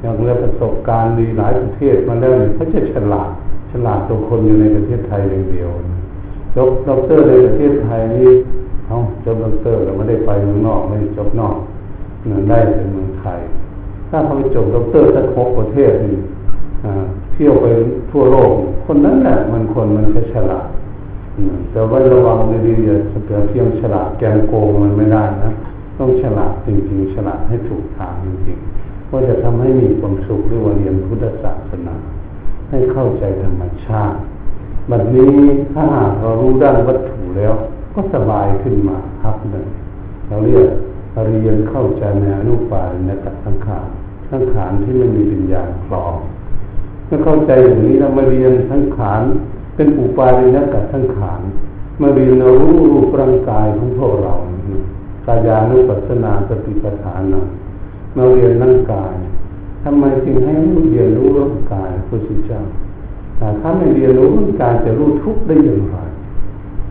[0.00, 3.30] อย่างเรียนประสบการณ์ดีหลายประเทศมาแล้วเขาจะฉลาด
[3.72, 5.70] ฉลาดกว่าคนอยู่ในประเทศไทยอย่างเดียว
[6.56, 8.30] จบด็อกเตอร์ในประเทศไทยนี่
[8.86, 11.56] เอาจบด็อกเตอร์แล้วไม่ได้ไปเมืองนอกไม่ได้จบนอก
[12.26, 13.40] เงินได้เป็นเมืองไทย
[14.10, 16.16] ถ้าเขาไปจบด็อกเตอร์สักหกประเทศนี่
[17.32, 17.66] เที่ยวไป
[18.10, 18.50] ทั่วโลก
[18.86, 20.66] คนนั้นแหละมันคนมันจะฉลาด
[21.72, 25.50] แต่ว่าระวังดีๆอย่าเพียงฉลาดแกงโกงมันไม่ได้นะ
[25.98, 31.96] ต้องฉลาดจริงๆ ฉลาดให้ถูกทางจริงๆก็จะทำให้มีความสุขด้วยว่าเรียนพุทธศาสนา
[32.70, 34.16] ให้เข้าใจธรรมชาติ
[34.88, 35.34] แบบนี้
[35.72, 37.52] ถ้าหากเรารู้ด้านวัตถุแล้ว
[37.94, 39.66] ก็สบายขึ้นมาครับหนึ่ง
[40.28, 40.66] เราเรียก
[41.28, 43.86] เรียนเข้าใจในอนุปาในกัสังขาร
[44.30, 46.14] สังขารที่ไม่มีปัญญาคลอง
[47.06, 49.22] เมื่อเข้าใจอย่างนี้เรามาเรียนสังขาร
[49.76, 51.40] เป็นอุปารินกัสังขาร
[52.00, 54.34] มาเรียนรู้รูปร่างกายของพวกเรา
[55.26, 57.22] กายานุปัสสนาสติปัฏฐาน
[58.16, 59.14] มาเรียนร่างกาย
[59.84, 60.54] ทำไมจึงให้
[60.90, 62.62] เรียนรู้ร่างกายพระพุเจ้า
[63.60, 65.94] ถ้าไม่เรียนรู้ร่างกายจะรู้ทุกข์ได้อย่างไร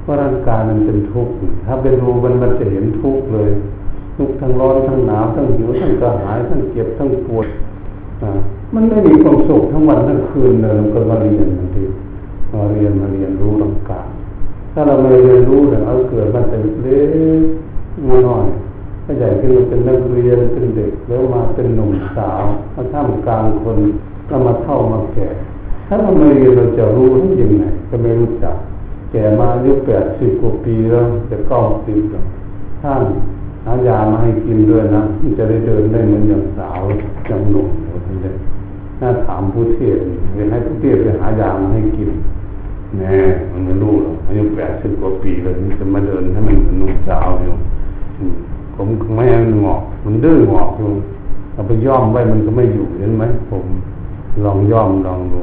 [0.05, 1.33] ว่าร่างกายมันเป็นทุกข์
[1.65, 3.51] ถ้าเป็นรู้มันมันจะเห็นทุกข์เลย
[4.15, 7.47] ทุกข์ทั้งร้อนทั้งหนาวทั้งหิวทั้งกระหายทั้งเจ็บทั้งปวด
[8.73, 11.84] มันไม่มีความสุขทั้งวันทั้งคืนเลยก็มาเรียนมันที
[12.51, 14.08] มาเรียนมาเรียนรู้ร่างกาย
[14.73, 17.10] ถ้าเราไม่เรียนรู้เนี่ยเอาเกิดมันจะเล็ก
[18.28, 18.45] น่อย
[19.06, 22.43] ถ้าใหญ่ขึ้นมาเป็นนักเรียนเป็นเด็กแล้วมาเป็นหนุ่มสาว
[22.75, 23.80] มาท่ามกลางคน
[24.30, 25.28] ก็มาเท่ามาแก่
[25.88, 28.56] ถ้าเราไม่เรียนเราจะรู้ได้ยังไงก็ไม่รู้จัก
[29.12, 32.25] แก่มาอายุแปดสิบกว่าปีแล้วจะเก้าสิบแล้ว
[32.82, 33.01] ท่าน
[33.65, 35.01] หายามาให้กินด้วยนะ
[35.38, 36.80] จะได้เดินได้เหมือนอย่างสาว
[37.28, 37.67] อย่างหนุ่ม
[38.06, 38.34] ท่านเลย
[39.01, 39.97] น่าถามผู้เทศ
[40.36, 42.10] เลยให้ผู้เทศไปหายามาให้กิน
[42.97, 43.17] แน่
[43.51, 47.54] มันไม่รู้หรอกอายุแปดสิบกว่าปีแล้วนี่จะมาเดินให้มันหนุ่มสาวอยู่
[48.75, 50.89] ผมไม่ให้มันงอก มันดื้องอกอยู่
[51.54, 53.65] เอาไปย่อมไว้มันก็ไม่อยู่เห็นไหมผม
[54.45, 55.41] ลองย่อมลองดู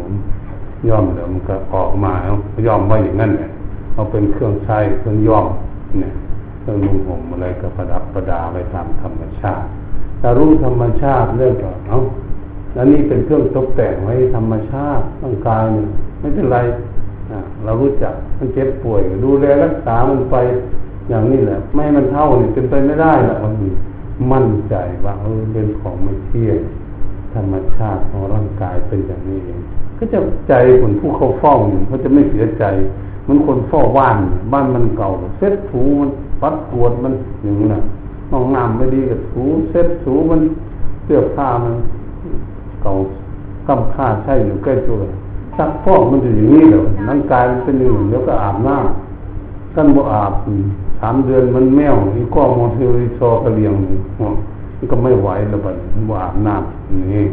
[0.88, 2.32] ย่อมเดี๋ยวมันก็ออกมาเอา
[2.66, 3.50] ย่อมไว้อย่างนั้นเนี่ย
[3.94, 5.46] เอาเป็นเครื่องใช้เครื่องย่อม
[6.00, 6.12] เนี่ย
[6.62, 9.66] เครื่องนุ่งห่มอะไรก็ประดับประดาไปตามธรรมชาติ
[10.20, 11.98] ถ้ารู้ธรรมชาติเรื่องก็เอา
[12.74, 15.88] แล้วนี่เป็นเครื่องตกแต่งไว้ธรรมชาติร่างกายเนี่ย
[16.20, 16.58] ไม่เป็นไร
[17.64, 20.36] เรารู้จักมันเจ็บป่วยดูแลรักษามันไป
[21.08, 23.54] อย่างนี้แหละ ไม่มันเท่าเนี่ยเป็นไปไม่ได้หรอกมัน
[24.32, 26.58] มั่นใจว่าเออเป็นของไม่เที่ยง
[27.34, 29.60] ธรรมชาติของร่างกายเป็นอย่างนี้เอง
[29.98, 32.64] ก็จะใจคนผู้เขาเฝ้าเนี่ยเขาจะไม่เสียใจ
[33.28, 34.16] มันคนเฝ้าบ้าน
[34.52, 36.10] บ้านมันเก่าเช็ดถูมัน
[36.42, 37.80] ปัดกวาดมันอย่างนี้นะ
[38.30, 40.40] ห้องน้ำไม่ดีกับถูเช็ดถูมัน
[41.04, 41.74] เสื้อผ้ามัน
[42.82, 42.92] เก่า
[43.68, 44.98] คร่ำคร่าใช่อยู่ใกล้ตัว
[45.58, 50.32] ซักฟอกมันจะอย่างนี้เหรอร่างกายมันเป็นอย่างนี้แล้วก็อาบน้ำกันบ่อาบ
[51.00, 53.72] สามเดือนมันแม้วอีก้อมูเซอลีซอกะเหรี่ยง
[54.78, 57.24] มันก็ไม่ไหวแล้วบัดมันบ่อาบน้ำนี่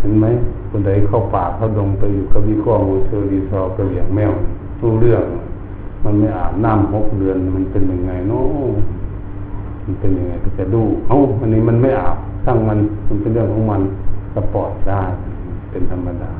[0.00, 0.26] เห็นไหม
[0.70, 4.32] คนใดเข้าป่าเข้าดงไปอยู่กับอีก้อมูเซอลีซอกะเหรี่ยงแม้ว
[4.80, 5.22] รู้เรื่อง
[6.04, 8.70] มันไม่อาบน้ำหกเดือนมันเป็นยังไงเนาะ
[9.84, 13.82] มันเป็นยังไงก็จะดูเอ้าอันนี้มันไม่อาบทั้งมันมันเป็นเรื่องของมัน
[14.34, 15.02] สปอร์ตได้
[15.70, 16.30] เป็นธรรมดา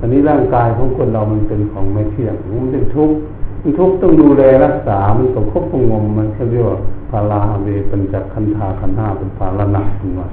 [0.00, 3.16] อันนี้ร่างกายของคนเรามันเป็นของไม่เที่ยงมันเป็นทุกข์
[3.62, 5.82] มันทุกข์ต้องดูแลรักษา มันต้องควบคุม
[6.18, 6.78] มันเขาเรียกว่า
[7.10, 10.26] ภาราเวปัญจขันธาขันห้าเป็นภาระหนักขึ้นมา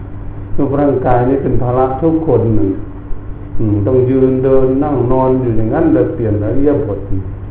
[0.55, 2.69] รูปร่างกายนี่เป็นภาระทุกคนหนึ่ง
[3.87, 6.99] ต้องยืนเดินนั่งนอนอยู่อย่างนั้นเลยเปลี่ยนแล้วเยียบท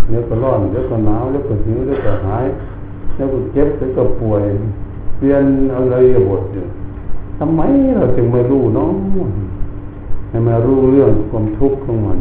[0.08, 2.44] เดี๋ยวก็ร้อนเดี๋ยวก็หนาวเดี๋ยวก็หิวเดี๋ยวก็หาย
[3.14, 4.42] เดี๋ยวก็เจ็บเดี๋ยวก็ป่วย
[5.16, 6.64] เปลี่ยนอะไรเยียบทอยู่
[7.38, 7.60] ทำไม
[7.96, 8.90] เราจึงไม่รู้เนาะ
[10.28, 12.18] ให้มารู้เรื่องความทุกข์ของมัน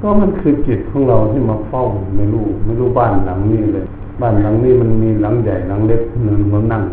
[0.00, 1.82] ก็มันคือจิตของเราที่มาเฝ้า
[2.16, 3.84] ไม่รู้ไม่รู้บ้านหลังนี้เลย
[4.20, 6.84] บ้านหลังนี้มันมีหลังใหญ่หลังเล็กเนินมันนั่ง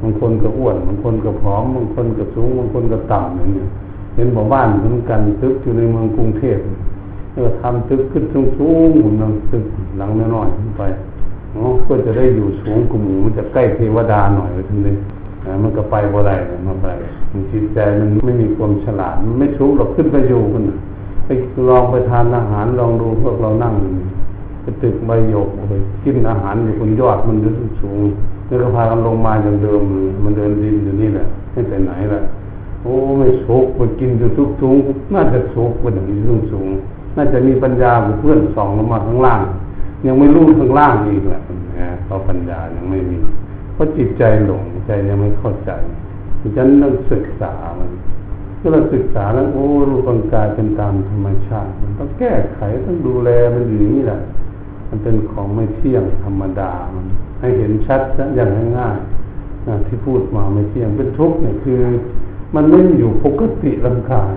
[0.00, 3.68] บางคนก็อ้วนบางคนก็ผอมบางคนก็สูงบางคนก็ต่ำอย่างเงี้ย
[4.14, 6.58] เห็นบอกบ้านเหมือนกันตึกอยู่ในเมืองกรุงเทพ
[7.34, 9.64] เออทำตึกขึ้นสูงสูงหุ่นลังตึก
[9.98, 10.82] หลังน้อยๆไป
[11.52, 14.94] เนาะก็จะได้อยู่สูงกลุ่มมันจะใกล้เทวดาหน่อยทีนี้
[15.62, 16.34] มันก็ไปบ่ได้
[16.66, 16.86] มาไป
[17.32, 20.62] มันจิตใจมันไม่มีความฉลาดมันไม่สูงหรอกขึ้นไปอยู่กัน
[21.26, 21.30] ไป
[21.68, 23.74] ลองไปทานอาหารลองดูพวกเรานั่ง
[24.62, 25.72] ไปตึกใบหยกไป
[26.04, 27.36] กินอาหารอยู่บนยอดมัน
[27.82, 28.00] สูง
[28.46, 29.80] แล้วก็พากันลงมาอย่างเดิม
[30.24, 32.20] มันเดินดินอยู่นี่แหละไม่ไปไหนละ
[32.82, 34.76] โอ้ไม่สูงไปกินอยู่ทุกสูง
[35.14, 36.68] น่าจะสูงกว่าอย่างนี้สูงสูง
[37.16, 39.40] น่าจะมีปัญญาเพื่อนสองลงมาข้างล่าง
[40.06, 41.40] ยังไม่รู้ข้างล่างอีกแหละ
[42.04, 43.16] เพราะปัญญายังไม่มี
[43.74, 45.70] เพราะจิตใจหลงใจยังไม่เข้าใจ
[46.40, 47.90] ฉะนั้นต้องศึกษามัน
[48.58, 54.20] เมื่อเราศึกษาแล้วโอ้รูปร่างกายเป็นตามธรรมชาติ มันต้องแก้ไขต้องดูแลมันอยู่นี่แหละ
[54.88, 57.06] มันเป็นของไม่เที่ยงธรรมดามัน
[57.40, 58.00] ให้เห็นชัด
[58.36, 61.80] อย่างง่ายๆที่พูดมาไม่เที่ยงเป็นทุกข์เนี่ยคือ
[62.54, 64.32] มันไม่อยู่ปกติร่างกาย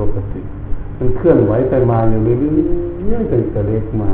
[0.00, 0.40] ปกติ
[0.98, 4.10] มันเคลื่อนไหวไปมาอยู่เรื่อยๆตั้งแต่เล็กมา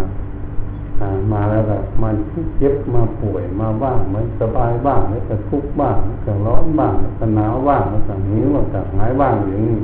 [1.01, 1.03] จ
[1.33, 2.11] มาแล้วก็มา
[2.59, 9.79] เจ็บมาป่วยมาบ้างมันสบายบ้างแล้วก็ทุกข์บ้างแล้วก็ร้อนบ้างแล้วก็หนาวบ้างแล้วก็หิวแล้วก็หายบ้างอย่างนี้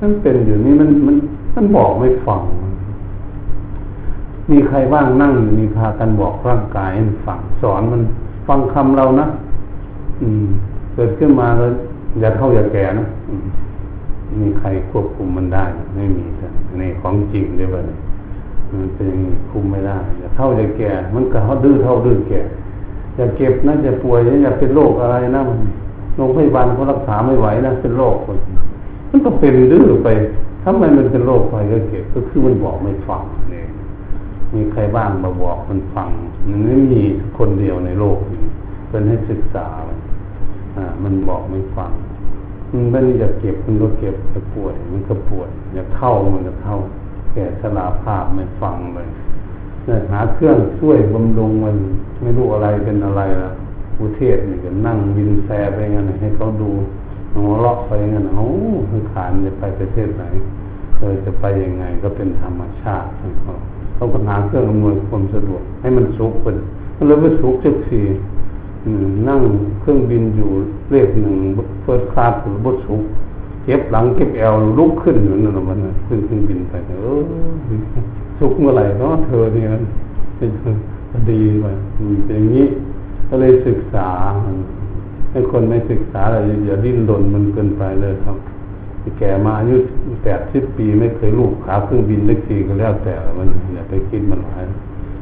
[0.00, 1.16] นั่นเป็นอยู่นี่มันมัน
[1.54, 2.42] มันบอกไม่ฟัง
[4.50, 8.02] มีใครบ้างนั่งมีพากันบอกร่างกายให้ฟังสอนมัน
[8.48, 9.26] ฟังคำเรานะ
[10.20, 10.46] อืม
[10.94, 11.70] เกิดขึ้นมาแล้ว
[12.20, 13.04] อย่าเท่าอย่าแก่นะ
[14.40, 15.64] มีใครควบคุมมันได้
[15.94, 16.24] ไม่มี
[16.78, 17.82] ในของจริงเลยว่า
[18.72, 19.10] มันเป็น
[19.50, 22.40] คุมไม่ได้อย่าเท่าอย่าแก่ มันก็เขาดื้อเท่าดื้อแก่
[23.16, 25.58] อย่าเก็บนะอย่าป่วยอย่าเป็นโรคอะไรนะมัน
[26.16, 28.36] โรงพยาบาลเขารักษาไม่ไหวนะเป็นโรคคน
[29.10, 30.08] มันก็เป็นดื้อไป
[30.64, 33.66] ทำไมมันเป็นโรคไปก็เก็บก็คือมันบอกไม่ฟังเนี่ย
[34.54, 36.08] มีใครบ้างมาบอกมันฟัง
[36.48, 37.02] มันไม่มี
[37.38, 38.44] คนเดียวในโลกนี้
[38.88, 39.66] เป็นให้ศึกษา
[40.76, 41.90] อ่ามันบอกไม่ฟัง
[42.72, 46.76] มันไม่ได้จะเก็บมันก็เก็บจะป่วย มันก็ป่วยอยากเข้ามันก็เข้า
[47.32, 49.08] แก่สลาภาพไม่ฟังเลย
[49.84, 51.76] เนี่ยหาเครื่องช่วยบำรุงมัน
[52.22, 53.50] ไม่รู้อะไรเป็นอะไรละ
[53.98, 56.70] อุเทศนี่ก็นั่งวินแซไปงั้นให้เขาดู
[57.34, 58.44] หัวเราะไปงั้นเอ้า
[59.12, 60.24] ขานจะไปประเทศไหน
[60.96, 63.52] เออจะไปยังไงก็เป็นธรรมชาติของเขา
[63.94, 66.56] เขาปัญหาเครื่องอำนวยความสะดวกให้มันสุขเป็น
[66.96, 68.02] มันเลยไม่สุขสักที
[69.28, 69.40] นั่ง
[69.80, 70.50] เครื่องบินอยู่
[70.90, 71.36] เลขหนึ่ง
[71.82, 72.96] first class หรือบ่สุข
[73.64, 77.20] เจ็บหลังเจ็บแอวลุกขึ้นอยู่นั่นมันขึ้นเครื่องบินไปเออ
[78.38, 79.68] สุขเมื่อไหร่เนาะเธอเนี่ย
[80.36, 80.50] เป็น
[81.30, 81.66] ดีไป
[82.26, 82.66] เป็นอย่างนี้
[83.28, 84.08] ก็เลยศึกษา
[85.30, 88.36] ให้คนไม่ศึกษาอะไรอย่าดิ้นรนมันเกินไปเลยครับ
[89.18, 89.76] แก่มาอายุ
[90.22, 94.64] แปดสิบปีไม่เคยลูกขาเครื่องบินเล็กทีก็แล้วแต่มันอย่าไปคิดมันหลาย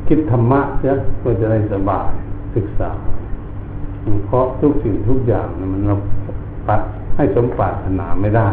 [0.09, 0.93] คิดธรรมะเสีย
[1.23, 2.09] ก็จะได้สบาย
[2.55, 2.91] ศึกษา
[4.27, 5.97] เพราะทุกสิ่งทุกอย่างมันเรา
[6.69, 6.81] ปัด
[7.17, 8.49] ให้สมปรารถนาไม่ได้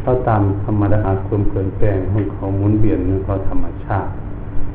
[0.00, 4.10] เพราะตามธรรมดาความเปลี่ยนแปลงของเขาหมุนเวียนของเขาธรรมชาติ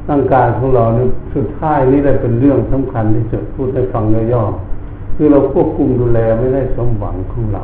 [0.10, 4.04] ร่างกายของเราเนี่ยสุดท้ายนี่ได้เป็นเรื่องสำคัญที่จะพูดให้ฟัง
[4.34, 7.64] ย่อๆคือเราควบคุมดูแลไม่ได้สมหวังของเรา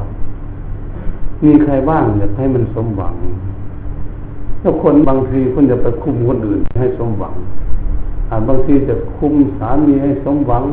[1.46, 3.16] มีใครบ้างอยากให้มันสมหวัง
[4.62, 7.34] ถ้าคนบางทีคนจะไปคุมคนอื่นให้สมหวัง
[8.30, 10.64] อาจบางทีจะคุมสามีให้สมหวัง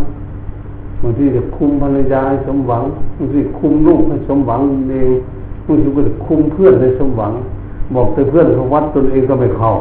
[1.03, 2.84] บางทีจะคุมภรรยาให้สมหวัง
[3.16, 5.11] บางทีคุมลูกให้สมหวังเอง
[5.66, 7.32] บางทีก็จะคุมเพื่อนให้สมหวัง
[7.94, 9.72] บอกแต่เพื่อนเขาวัดตนเองก็ไม่เข้า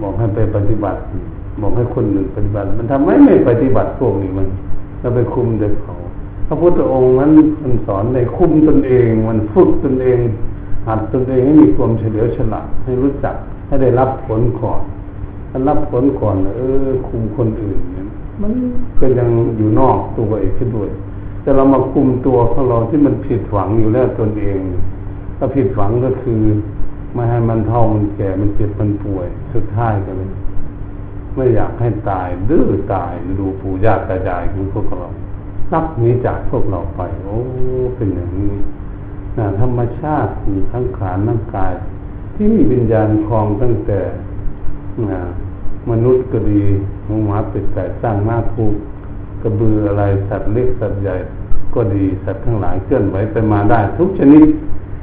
[0.00, 0.98] บอกให้ไปปฏิบัติ
[1.60, 4.46] บอกให้คนหนึ่งปฏิบัติ มันทำไมไม่ปฏิบัติพวกนี้มัน
[5.00, 5.94] เราไปคุมเด็กเขา
[6.46, 7.30] พระพุทธองค์นั้น
[7.62, 10.18] มันสอนในคุมตนเอง มันฝึกตนเอง
[10.86, 13.34] หัดตนเองให้มีความเฉลียวฉลาดให้รู้จัก
[13.66, 14.82] ให้ได้รับผลก่อน
[15.50, 18.06] ถ้ารับผลก่อนเออคุมคนอื่นเนี่ย
[18.42, 18.52] มัน
[19.00, 20.90] ก็ยังอยู่นอกตัวเองขึ้นด้วย
[21.42, 24.60] แต่เรามาคุมตัวของเราที่มันผิดหวังอยู่แล้วตนเอง
[25.38, 26.42] ถ้าผิดหวังก็คือ
[27.14, 30.30] ไม่ให้มันเท่ามันแก่มันเจ็บมันป่วย สุดท้ายกันเลย
[31.34, 35.08] ไม่อยากให้ตายดื้อตายดูปู่ย่าตายายของพวกเรา
[35.72, 37.38] นับนี้จากพวกเราไป โอ้
[37.96, 38.54] เป็นอย่างนี้
[39.38, 41.72] นะธรรมชาติมีทั้งขานั่งกาย
[42.34, 44.00] ที่มีวิญญาณคลองตั้งแต่
[45.10, 45.20] นะ
[45.90, 46.62] มนุษย์ก็ดี
[47.06, 48.64] หมูหมาเป็ดไก่สร้างหน้าภู
[49.42, 51.16] กระบืออะไรสัตว์เล็กสัตว์ใหญ่
[51.74, 54.46] ก็ดีสัตว์ทั้งหลายเคลื่อนไหวไปมาได้ ทุกชนิด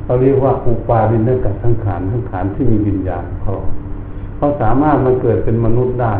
[0.04, 3.54] เขาเรียกว่าอุปาดินกับทั้งขานทั้งขานที่มีวิญญาณเขา
[4.38, 6.14] เขาสามารถมาเกิดเป็นมนุษย์ได้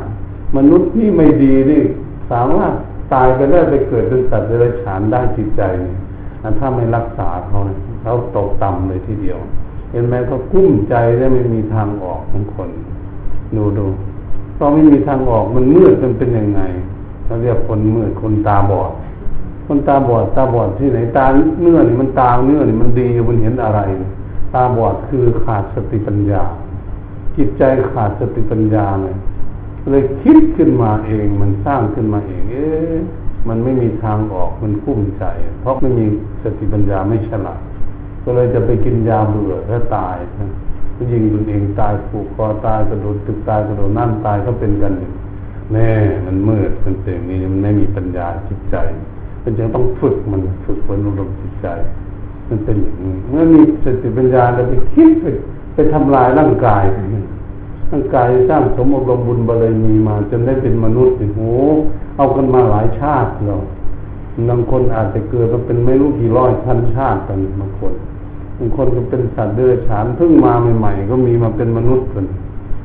[0.58, 1.84] มนุษย์ที่ไม่ดีนี่
[2.32, 2.74] สามารถ
[3.14, 5.96] ตายไปได้ไปเกิดเป็นสัตว์เดรัจฉานได้จิตใจนี่
[6.60, 7.60] ถ้าไม่รักษาเขา
[8.02, 9.40] เขาตกต่ำเลยทีเดียว
[9.92, 12.70] เห็นไหมเขากุ้มใจและไม่มีทางออกของคน
[13.56, 13.86] ดูดู
[14.64, 16.62] พอไม่มีทางออกมันมืดมันเป็นยังไง
[17.26, 18.92] เขาเรียกคนมืดคนตาบอด
[19.68, 21.26] คนตาบอดตาบอดที่ไหนตา
[21.62, 23.80] เนื้อนี่มันตาเนื้อนี่มันดีมันเห็นอะไร
[24.54, 26.44] ตาบอดคือขาดสติปัญญา
[27.36, 29.16] จิตใจขาดสติปัญญาเลย
[29.90, 32.96] เลยคิดขึ้นมาเองมันสร้างขึ้นมาเองเอ๊ะ
[33.48, 35.24] มันไม่มีทางออกมันคุ้มใจ
[35.62, 36.06] เพราะไม่มี
[36.44, 37.62] สติปัญญาไม่ฉลาด
[38.24, 40.44] ก็เลยจะไปกินยาเบื่อแล้วตายก็
[41.12, 44.94] ยิงตนเองตายผูกคอตายกระโดดตึกตายกระโดดนั่นตายก็เป็นกัน
[45.74, 45.90] แน่
[46.26, 48.76] มันมืดมันเสียงนี้มันไม่มีปัญญาจิตใจ
[49.44, 51.68] มันจึงต้องฝึกมันฝึกฝนอบรมจิตใจ
[52.50, 55.26] มันเป็นอย่างนี้เมื่อมีสติปัญญาเราไปคิดไป
[55.74, 56.84] ไปทำลายร่างกาย
[57.92, 61.52] ร่างกายสร้างสมอบรมบุญบารมีมา จนได้เป็นมนุษย์โอ้
[62.18, 63.56] เอากันมาหลายชาติเรา
[64.50, 72.26] บางคนอาจจะเกิดมาเป็นไม่รู้กี่ร้อยพันชาติกันบางคนางคนก็เป็นสัตว์เดรัจฉานเพิ่งมาใหม่ๆก็มีมาเป็นมนุษย์กัน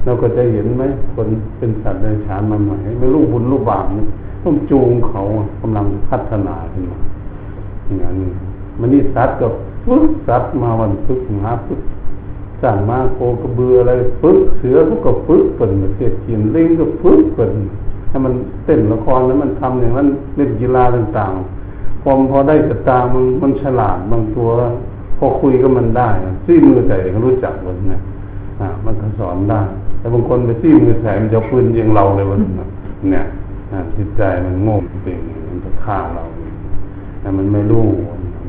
[0.04, 0.82] เราก็จะเห็นไหม
[1.14, 3.84] คนเป็นสัตว์เดรัจฉานมาใหม่ไม่รู้บุญรู้บาป
[4.44, 5.20] ต้องจูงเขา
[5.60, 6.98] กำลังพัฒนาขึ้นมา
[7.84, 8.30] อย่างนี้
[8.80, 9.52] มันนี่สัตว์กับ
[9.84, 11.80] ฝึกสัตว์มาวันฝึกหาฝึก
[12.62, 17.50] สั่งมาโคกระเบืออะไรปึ๊บเสือเขาก็ปึ๊บเปิดประเทศจีนลิงก็ปึ๊บเปิด
[18.08, 24.48] ให้มันเต้นละครแล้วมันทำอย่างนั้นเล่นกีฬาต่างๆพอพอได้สตามันมันฉลาดบางตัว
[25.18, 26.08] พอคุยก็มันได้
[26.46, 28.00] ซี่มือใส่ก็รู้จักวันนะ
[28.60, 29.60] อ่ามันก็สอนได้
[29.98, 32.68] แต่บางคนไปซี่มือใส่มันจะปืนยิงเราเลยวันนะ
[33.10, 33.24] เนี่ย
[33.96, 36.22] จิตใจมันโง่เป็นมันจะฆ่าเรา
[37.20, 37.86] แต่มันไม่รู้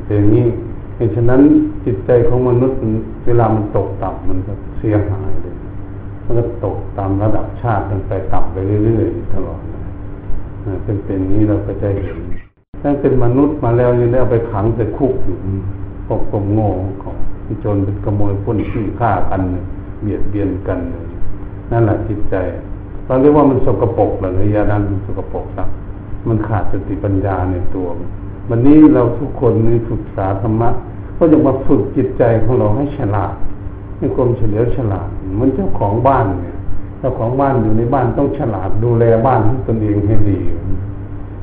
[0.05, 0.45] เป็นอย่างนี้
[0.95, 1.41] เพราะฉะนั้น
[1.85, 2.77] จิตใจของมนุษย์
[3.25, 5.55] เวลามันตกต่ำมันก็เสียหายเลย
[6.23, 9.61] มันก็ตกตามระดับชาติมันไปต่ำไปเรื่อยๆตลอด
[10.83, 12.17] เป็นเป็นนี้เราก็จะเห็น
[12.81, 15.35] ถ้าเป็นมนุษย์มาแล้วยังได้เอาไปขังใส่คุกอยู่
[16.07, 16.21] พวก
[16.53, 16.69] โง่
[17.01, 17.15] ของ
[17.63, 19.41] จนเป็นขโมยพ้นขี้ฆ่ากัน
[20.03, 20.79] เบียดเบียนกัน
[21.71, 22.35] นั่นแหละจิตใจ
[23.05, 25.69] เราเรียกว่ามันสกปรกหรือยาดันมันสกปรกครับ
[26.27, 27.87] มันขาดสติปัญญาในตัว
[28.49, 30.69] วันนี้เราทุกคนนี่ศึกษาธรรมะ
[31.17, 33.33] ก็จะมาฝึกจิตใจของเราให้ฉลาด
[33.97, 36.55] ให้ความเฉลียวฉลาดเหมือนเจ้าของบ้านเนี่ย
[36.99, 40.39] เจ้าของบ้านอยู่ในบ้านต้องฉลาดดูแลบ้านของตนเองให้ดี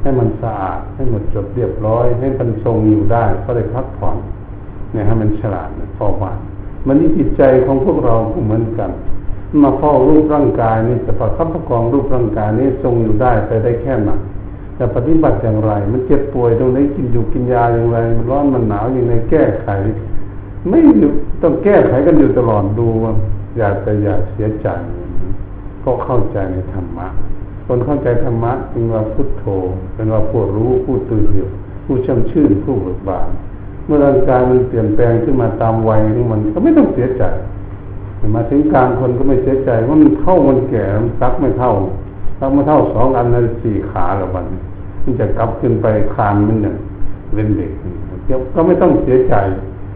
[0.02, 4.16] ให้มันสะอาดให้หมดจดเรียบร้อย ให้มันทรงอยู่ได้ก็ได้พักผ่อน
[4.94, 6.38] เนี่ยให้มันฉลาดพอบ้าน
[6.86, 8.14] มันนี่จิตใจของพวกเรา
[8.44, 8.90] เหมือนกัน
[9.62, 14.10] มาเฝ้ารูปร่างกายนี่แต่ประคับประคองรูปร่างกายนี้ทรงอยู่ได้ไปได้แค่ไหน
[14.76, 19.68] แต่ปฏิบัติอย่างไร มันเจ็บป่วยตรงไหนกินอยู่กินยาอย่างไร มันร้อนมันหนาวอย่างไรแก้ไข
[20.68, 20.80] ไม่
[21.42, 22.88] ต้องแก้ไขกันอยู่ตลอดดู
[23.56, 24.68] อย่าแต่อย่าเสียใจ
[25.84, 27.06] ก็เข้าใจในธรรมะ
[27.66, 29.44] คนเข้าใจธรรมะจึงว่าพุทโธ
[29.94, 31.48] เป็นว่าผู้รู้ผู้ตื่นอยู่
[31.84, 33.28] ผู้ช่ำชื่นผู้เบิกบาน
[33.86, 37.24] เมื่อร่างกายมันเปลี่ยนแปลงขึ้นมาตามวัยของมันก็ไม่ต้องเสียใจ
[38.34, 41.72] มาถึงกลารคนก็ไม่เสียใจว่ามันเท่ามันแก่มันซักไม่เท่า
[42.38, 44.46] ซักไม่เท่าสองอันนั้นสี่ขาหรือมัน
[45.04, 46.76] มันจะกลับขึ้นไปคานมันเนี่ย
[47.34, 47.72] เป็นเด็ก
[48.26, 49.34] เดี๋ยวก็ไม่ต้องเสียใจ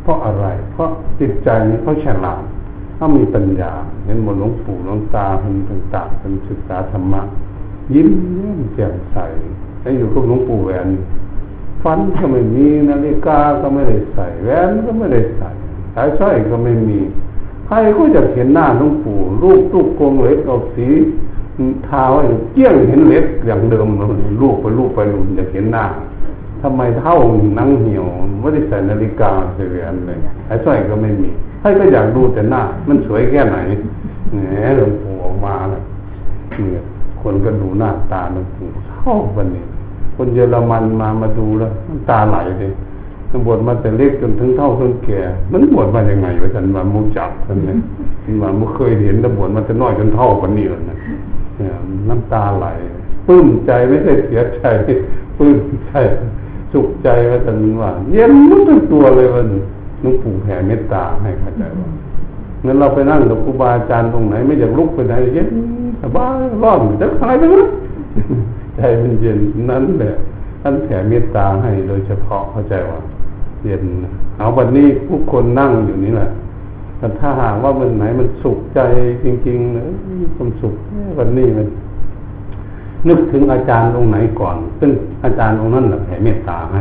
[0.03, 0.89] เพราะอะไร เพราะ
[1.21, 2.43] จิตใจนี้เขาฉลาด
[2.97, 3.73] เขามีปัญญา
[4.05, 7.21] เห็นหมดหลวงปู่หลวงตาคนต่างๆเป็นศึกษาธรรมะ
[7.95, 9.17] ยิ้มแย้มแจ่มใส
[9.83, 10.89] ให้อยู่กับหลวงปู่แหวน
[11.83, 15.51] ฟันก็ไม่มีนาฬิกาก็ไม่ได้ใส่แหวนก็ไม่ได้ใส่
[15.95, 16.99] สายสร้อยก็ไม่มี
[17.67, 20.87] ใครก็จะเห็นหน้าหลวงปู่รูปตู้กงเล็กเอาสี
[21.89, 22.21] ทาไว้
[22.53, 23.89] เกี้ยงเห็นเล็กอย่างเดิม
[24.43, 25.85] ลูกไปลูกไปลุนจะเห็นหน้า
[26.63, 27.17] ทำไมเท่า
[27.59, 28.05] นังเหี่ยว
[28.41, 33.57] ไม่ได้ใส่นาฬิกาใส่แหวนเลยไอ้สร้อยก็ไม่มีให้ก็อยากดูแต่หน้า มันสวยแค่ไหน
[34.31, 34.37] แหม
[34.77, 35.83] หลวงปู่ออกมาแล้ว
[36.57, 36.83] เนี่ย
[37.21, 39.65] คนก็ดูหน้าตาหลวงปู่ชอบวันนี้
[40.19, 42.73] คนเยอรมันมามาดูแล้วมันตาไหลเลย
[43.31, 45.21] มันบวชมาแต่เล็กจนถึงเท่าจนแก่
[45.53, 47.79] มันบวชมายังไงวะท่านมามุจับท่านเนี่ย
[48.43, 50.97] มาไม่เคยเห็นแต่บวชมาแต่น้อยจนเท่ากันนี่แล้วนะ
[52.09, 52.67] น้ำตาไหล
[53.27, 54.65] ปลื้มใจไม่ใช่เสียใจ
[55.39, 55.91] ปลื้มใจ
[56.73, 58.33] สุขใจว่าท่านว่า เย็น
[58.69, 59.47] ทั้งตัวเลยวัน
[60.03, 61.89] นุ่งปู่แผ่เมตตาให้เข้าใจว่า
[62.63, 65.49] เงินเราไปนั่งกับครูบาอาจารย์ตรงไหน ไม่อยากลุกไปไหนเย็น
[66.03, 67.67] สบายร้อนจะหายไปเลย
[68.79, 69.39] ใจมันเย็น
[69.71, 70.15] นั้นแหละ
[70.63, 73.01] ท่านแผ่เมตตาให้โดยเฉพาะเข้าใจว่า
[73.65, 73.83] เย็น
[74.39, 76.31] เอาวันนี้ผู้คนนั่งอยู่นี่แหละ
[76.99, 78.81] แต่ถ้าหากว่ามันไหนมันสุขใจ
[79.25, 79.85] จริงๆเลย
[80.37, 80.75] ความสุข
[81.19, 81.67] วันนี้มัน
[83.09, 84.91] นึกถึงอาจารย์องค์ไหนก่อน ซึ่ง
[85.25, 86.81] อาจารย์องค์นั้นแหละแผ่เมตตาให้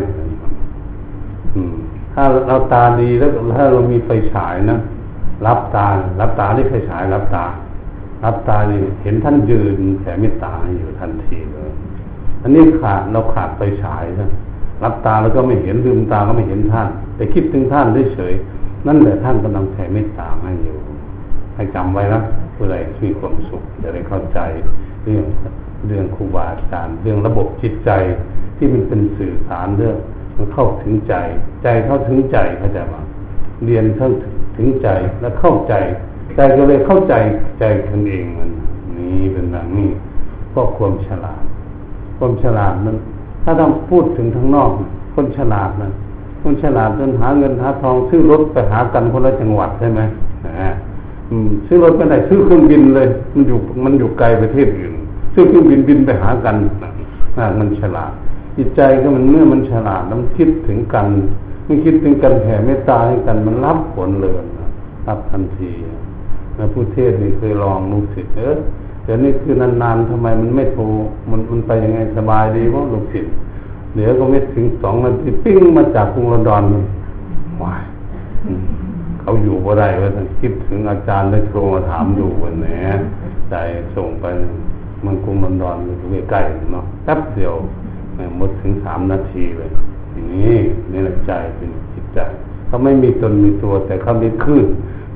[2.13, 4.77] ถ้าเราตาดีแล้วถ้าเรามีไฟฉายนะ
[5.45, 5.87] รับตา
[6.19, 7.45] รับตาที่ไฟฉายรับตา
[8.23, 11.56] รับตานี่เห็นท่านยืนแผ่เมตตาอยู่ทันทีเลย
[12.47, 14.29] อันนี้ขาดเราขาดไฟฉายนะ
[14.83, 17.85] รับตาแล้วก็ไม่เห็นลืมตาก็ไม่เห็นท่าน แต่คิดถึงท่าน
[18.15, 18.33] เฉย
[18.87, 20.77] นั่นแหละท่านกำลังแผ่เมตตาให้อยู่
[21.55, 22.21] ให้จำไว้นะ
[22.53, 24.39] เพื่ออะไรมีความสุขจะได้เข้าใจ
[25.03, 25.25] เรื่อง
[25.87, 27.91] เรื่องครูบาอาจารย์เรื่องระบบจิตใจ
[28.57, 29.97] ที่มันเป็นสื่อสารเรื่อง
[30.35, 31.15] มันเข้าถึงใจ
[31.63, 33.01] ใจเข้าถึงใจเข้าใจว่า
[33.65, 34.09] เรียนเข้า
[34.57, 34.89] ถึงใจ
[35.21, 35.73] และเข้าใจ
[36.35, 37.13] ใจก็เลยเข้าใจ
[37.59, 38.49] ใจตนเองมัน
[38.97, 39.89] นี่เป็นแบบนี้
[40.53, 41.46] ก็ความฉลาด
[42.17, 42.97] ความฉลาดนั้น
[43.43, 44.69] ถ้าต้องพูดถึงทางนอก
[45.15, 45.91] คนฉลาดนั้น
[46.41, 50.01] คนฉลาดจนหาเงินหาทองซื้อรถไปหากันคนละจังหวัดใช่ไหม
[51.67, 54.93] ซื้อรถไม่ได้ซื้อเครื่องบินเลย มันอยู่มันอยู่ไกลประเทศอื่น
[55.33, 56.55] ซื้อเครื่องบินบินไปหากัน
[57.37, 58.11] น่มันฉลาด
[58.57, 61.07] จิตใจก็มันเมื่อมันฉลาดมันคิดถึงกัน
[61.67, 64.33] มันคิดถึงกันแผ่เมตตาให้กันมันรับผลเลย
[65.07, 65.71] รับทันที
[66.57, 68.57] นะผู้เทศนี่เคยลองลูกศิษย์เออ
[69.07, 70.83] เดี๋ยวนี้คือนานๆทำไมมันไม่โทร
[71.29, 73.31] มันมันไปยังไงสบายดีเพราะลูกศิษย์
[73.91, 76.63] เหลือก็ไม่ถึงสองนาทีปิ้งมาจากกรุงลอนดอน
[77.63, 77.83] วาย
[79.21, 82.67] เขาอยู่บ่ได้ว่าคิดถึงอาจารย์ได้โทรมาถามดูวันไหน
[83.49, 83.55] ใจ
[83.95, 84.25] ส่งไป
[85.05, 85.93] มันกรุงลอนดอนอยู่
[86.29, 87.53] ใกล้ๆเนาะแป๊บเดียว
[88.37, 89.69] หมดถึงสามนาทีเลย
[90.31, 90.57] นี่
[90.91, 92.19] นี่แหละใจเป็นจิตใจ
[92.67, 94.65] เขาไม่มีตนมีตัวแต่เขามีคลื่น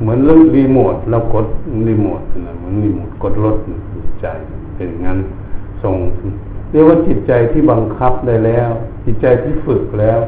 [0.02, 1.45] เหมือนเรื่องรีโมทเรากด
[1.89, 3.56] รีโมทนะเหมือนรีโมทกดรถ
[3.95, 4.28] จิตใจ
[4.76, 5.20] เป็นงั้น
[5.84, 5.95] ส่ง
[6.72, 8.70] เรียกว่าจิตใจที่บังคับได้แล้ว
[9.06, 10.20] จิตใจที่ฝึกแล้ว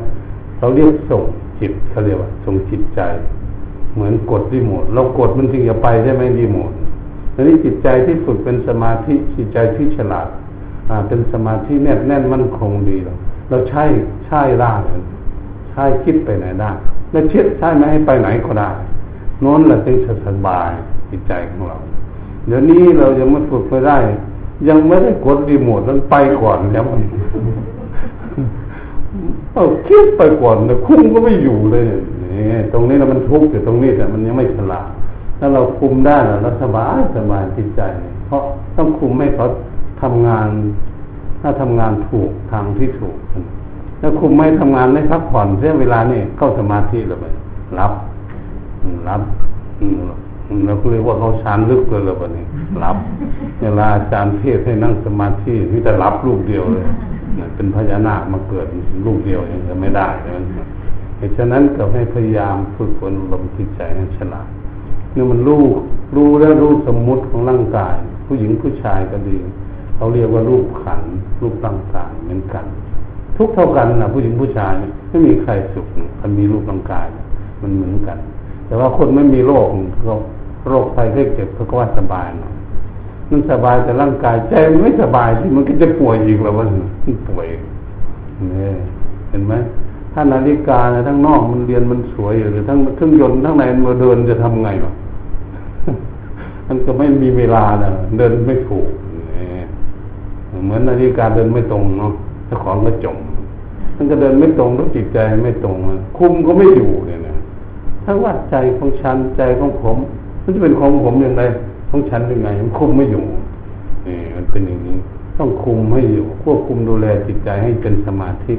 [0.59, 1.23] เราเรียกส่ง
[1.59, 3.01] จิตเขาเรียกว่าส่งจิตใจ
[3.93, 6.71] เหมือนกดรีโมทเรากดมันถึงจะไปใช่ไหมรีโมท
[7.35, 10.27] อันนี้จิตใจที่ฝึกเป็นสมาธิจิตใจที่ฉลาด
[10.89, 13.13] อ่าเป็นสมาธิแน่นแน่นมั่นคงดีเรา
[13.49, 13.83] เราใช้
[14.25, 14.73] ใช้ได้
[15.69, 16.71] ใช้คิดไปไหนได้
[17.11, 18.69] และเชิดใช้ไม่ให้ไปไหนก็ได้
[19.43, 20.71] โน้นแหละจึงสบาย
[21.09, 21.77] จิตใจของเรา
[22.47, 23.97] เดี๋ยวนี้เรายังไม่ฝึกไม่ได้
[24.67, 26.85] ยังไม่ได้กดรีโมทนั้นไปก่อนแล้ว
[29.53, 31.83] เอาคิดไปก่อนแต่คุ้มก็ไม่อยู่เลย
[32.33, 34.87] นี่ตรงนี้เรามันทุกข์อยู่ตรงนี้แต่มันยังไม่ฉลาด
[35.39, 37.81] ถ้าเราคุมได้เราสบายสบายจิตใจ
[38.27, 38.41] เพราะ
[38.77, 39.45] ต้องคุมให้เขา
[40.01, 40.47] ทำงาน
[41.41, 43.15] ถ้าทำงานถูกทางที่ถูก
[44.01, 47.33] ถ้าคุมไม่ทำงานไม่พักผ่อนเสียเวลานี่เข้าสมาธิเลย
[47.79, 47.91] รับ
[49.09, 49.21] รับ
[50.65, 52.45] เราก็เรียกว่าเขาชานลึกเลยเลยวันนี้
[52.83, 52.97] รับ
[53.61, 56.85] เวลาอาจารย์เทศให้นั่งสมาธิที่จะรับลูกเดียวเลย
[57.55, 58.67] เป็นพญานาคมาเกิด
[59.05, 60.07] ลูกเดียวเองจะไม่ได้
[61.17, 64.47] เหตุฉะนั้นก็ให้พยายามฝึกฝนลมจิตใจให้ฉลาด
[65.15, 65.63] นี่มันรู้
[66.15, 69.37] รู้แล้วรู้สมมุติของร่างกาย ผู้หญิงผู้ชายก็ดี
[69.95, 71.01] เขาเรียกว่ารูปขัน
[71.41, 72.65] รูปร่างกายเหมือนกัน
[73.37, 74.73] ทุกเท่ากันนะผู้หญิงผู้ชาย
[75.09, 75.85] ไม่มีใครสุข
[76.21, 77.07] มันมีรูปร่างกาย
[77.61, 78.17] มันเหมือนกัน
[78.67, 79.67] แต่ว่าคนไม่มีโรค
[80.69, 82.53] โรคภัยไข้เจ็บเขาก็ว่าสบายน่อย
[83.29, 86.69] มันสบายแต่ร่างกายใจมันไม่สบายที่มันก็จะป่วยอีกแล้วมัน
[87.29, 87.47] ป่วย
[88.51, 88.75] เนี่ย
[89.29, 89.53] เห็นไหม
[90.13, 94.91] ถ้านาฬิกาทั้งนอกมันเรียนมันสวยหรือทั้งเครื่องยนต์ทั้งในมันเดินจะทำไงหรอ
[96.67, 98.87] มันก็ไม่มีเวลานะเดินไม่ถูก
[100.65, 102.13] เหมือนนาฬิกาเดินไม่ตรงเนาะ
[102.47, 103.17] เจ้าของก็จม
[103.97, 105.77] มันก็เดินไม่ตรงแล้วจิตใจไม่ตรง
[106.17, 107.19] คุมก็ไม่อยู่เนี่ย
[108.03, 109.97] ถ้าว่าใจของฉันใจของผม
[110.43, 111.43] มันจะเป็นของผมอย่างไร
[111.89, 113.23] ของฉันยังไงมันคุมไม่อยู่
[114.07, 114.97] นี่มันเป็นอย่างนี้
[115.37, 118.53] ต้องคุมให้อยู่ ควบคุมดูแลจิตใจให้เป็นสมาธิ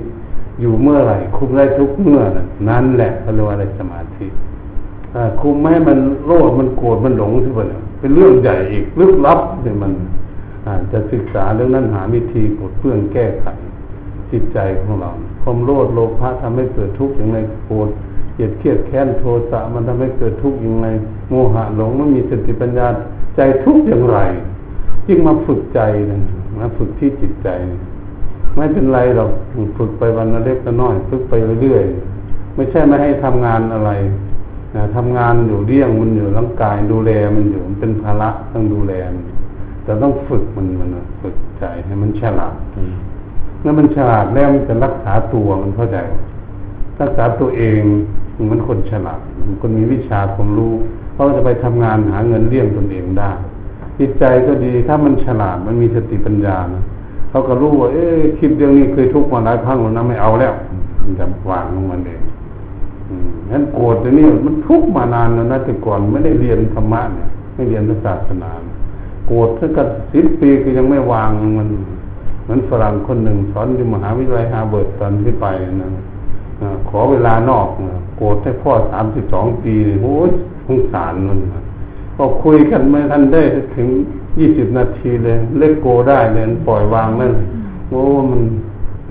[0.60, 2.20] อยู่เมื่อไหร่คุมได้ทุกเมื่อ
[2.68, 4.26] นั่นแหละเขาเรียกว่าอะไรสมาธิ
[5.40, 7.68] คุมไม่ให้มันโลภมันโกรธมันหลงที่มัน
[8.00, 9.92] เป็นเรื่องใหญ่อีกลึกลับเนี่ยมัน
[10.66, 13.46] อาจจะศึกษาเรื่องนั้นหาวิธีปลดเพื่องแก้ไข
[14.30, 15.10] จิตใจของเรา
[15.42, 17.88] ความโลภโลภะทำให้เกิดทุกข์อย่างไรโกรธ
[18.34, 20.88] เกลียดเครียดแค้นโทสะมันทำให้เกิดทุกข์อย่างไร
[21.30, 22.86] โมหะหลงมันมีสติปัญญา
[23.36, 24.18] ใจทุกข์อย่างไร
[25.06, 25.80] จึงมาฝึกใจ
[26.10, 26.18] นะ
[26.58, 27.48] มาฝึกที่จิตใจ
[28.56, 29.30] ไม่เป็นไรหรอก
[29.76, 31.32] ฝึกไปวันละเล็กละน้อยฝึกไป
[31.62, 33.90] เรื่อยๆไม่ใช่ไม่ให้ทำงานอะไร
[34.74, 38.92] นะทำงานอยู่เลี้ยงมันอยู่ร่างกายดูแลมันอยู่มันเป็นภาระต้องดูแล
[39.84, 40.88] แต่ต้องฝึกมันมัน
[41.20, 42.54] ฝึกใจให้มันฉลาด
[43.60, 45.98] เมื่อมันฉลาดแล้วมันจะรักษาตัวมันเข้าใจ
[47.00, 47.82] รักษาตัวเอง
[48.50, 50.72] มันคนฉลาดมันคนมีวิชาความรู้
[51.14, 53.30] เขาจะไปทำงานหาเงินเลี้ยงตนเองได้
[53.98, 56.82] จิตใจก็ดีถ้ามันฉลาดมันมีสติปัญญานะ
[57.30, 60.54] เขาก็รู้ว่า เอ๊ะคิดเรื่องนี้เคยทุกข์มาหลายครั้งแล้วนะไม่เอาแล้ว
[61.00, 62.20] มันจะวางลงมันเอง
[63.52, 68.50] นั้นโกรธตัวนี้มันทุกข์มานานแล้วนะแต่ก่อนไม่ได้เรียนธรรมะเนี่ยไม่เรียนศาสนา
[69.26, 71.68] โกรธถ้ากัดสิบปีก็ยังไม่วางมัน
[72.42, 75.46] เหมือนฝรั่งคนหนึ่งสอนที่มหาวิทยาลัยฮาร์วาร์ดตอนที่ไป
[75.82, 75.88] นะ
[76.88, 77.66] ขอเวลานอก
[78.16, 80.30] โกรธให้พ่อสามสิบสองปีโอ้ย
[80.66, 81.38] สงสารมัน
[82.16, 83.42] ก็คุยกันไม่ทันได้
[83.76, 83.88] ถึง
[84.38, 87.32] ยี่สิบนาทีเลย let go ได้เลยปล่อยวางนั่น
[87.90, 88.00] โอ้
[88.30, 88.42] มัน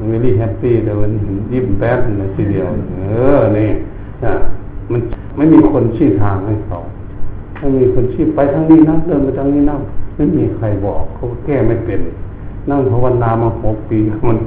[0.09, 1.11] ไม่ really happy แต่มัน
[1.51, 2.67] ยิ้มแป๊บนะทีเดียว
[2.97, 3.69] เออนี่
[4.25, 4.33] นะ
[4.91, 5.01] มัน
[5.35, 6.77] ไม่มีคนชี้ทางให้เขา
[7.59, 9.75] ไม่มีคนชี้ไปทางนี้นะเดินไปทางนี้นะ
[10.15, 11.99] ไม่มีใครบอกเขาแก้ไม่เป็น
[12.69, 14.37] นั่งภาวนามาหกปีมัน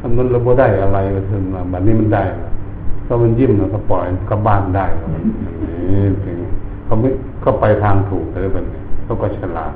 [0.00, 2.50] มันมันเระบบได้อะไรมาถึงแบบนี้มันได้แล้ว
[3.06, 4.86] ก็มันยิ้มแล้วก็ปล่อยก็บ้านได้
[5.90, 6.34] นี่
[6.84, 7.08] เขาไม่
[7.40, 9.72] เขาไปทางถูกเลยแบบนี้เขาก็ฉลาด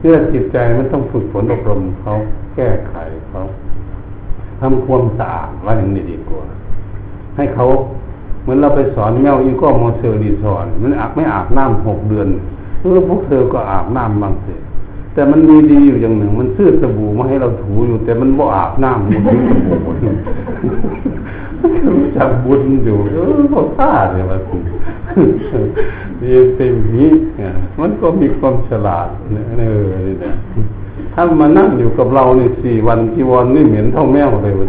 [0.00, 2.12] เรื่องจิตใจมันต้องฝึกฝนอบรมเขา
[2.56, 2.94] แก้ไข
[3.28, 3.40] เขา
[4.60, 6.44] ทำความสะอาดว่าอย่างนี้ดีกว่า
[7.36, 7.66] ให้เขา
[8.42, 12.28] เหมือนเราไปสอนแมวอีก็มอเซอร์ดีสอน มันอาบไม่อาบน้ำหกเดือน
[12.80, 14.54] เออพวกเธอก็อาบน้ำบางสิ
[15.16, 19.92] แต่มันมีดีอยู่อย่างหนึ่ง มันซื้อสบู่มาให้เราถูอยู่ แต่มันบ่อาบน้ำมันซื้อสบู่
[22.16, 24.40] จักบุญอยู่เออพวกข้าเนี่ยมัน
[26.18, 27.10] เรียนเป็นนี้
[27.80, 29.08] มันก็มีความฉลาด
[29.58, 30.34] เออนี่ย
[31.14, 34.68] ถ้ามานั่งอยู่กับเราในสี่วันที่วันนี่เหม็นเท่าแมวเลยวัน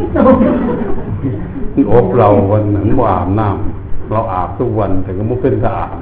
[1.91, 5.95] อบเราวันนั้นว่าอาบน้ำเราอาบทุกวันแต่ก็ไม่เป็นสะอาด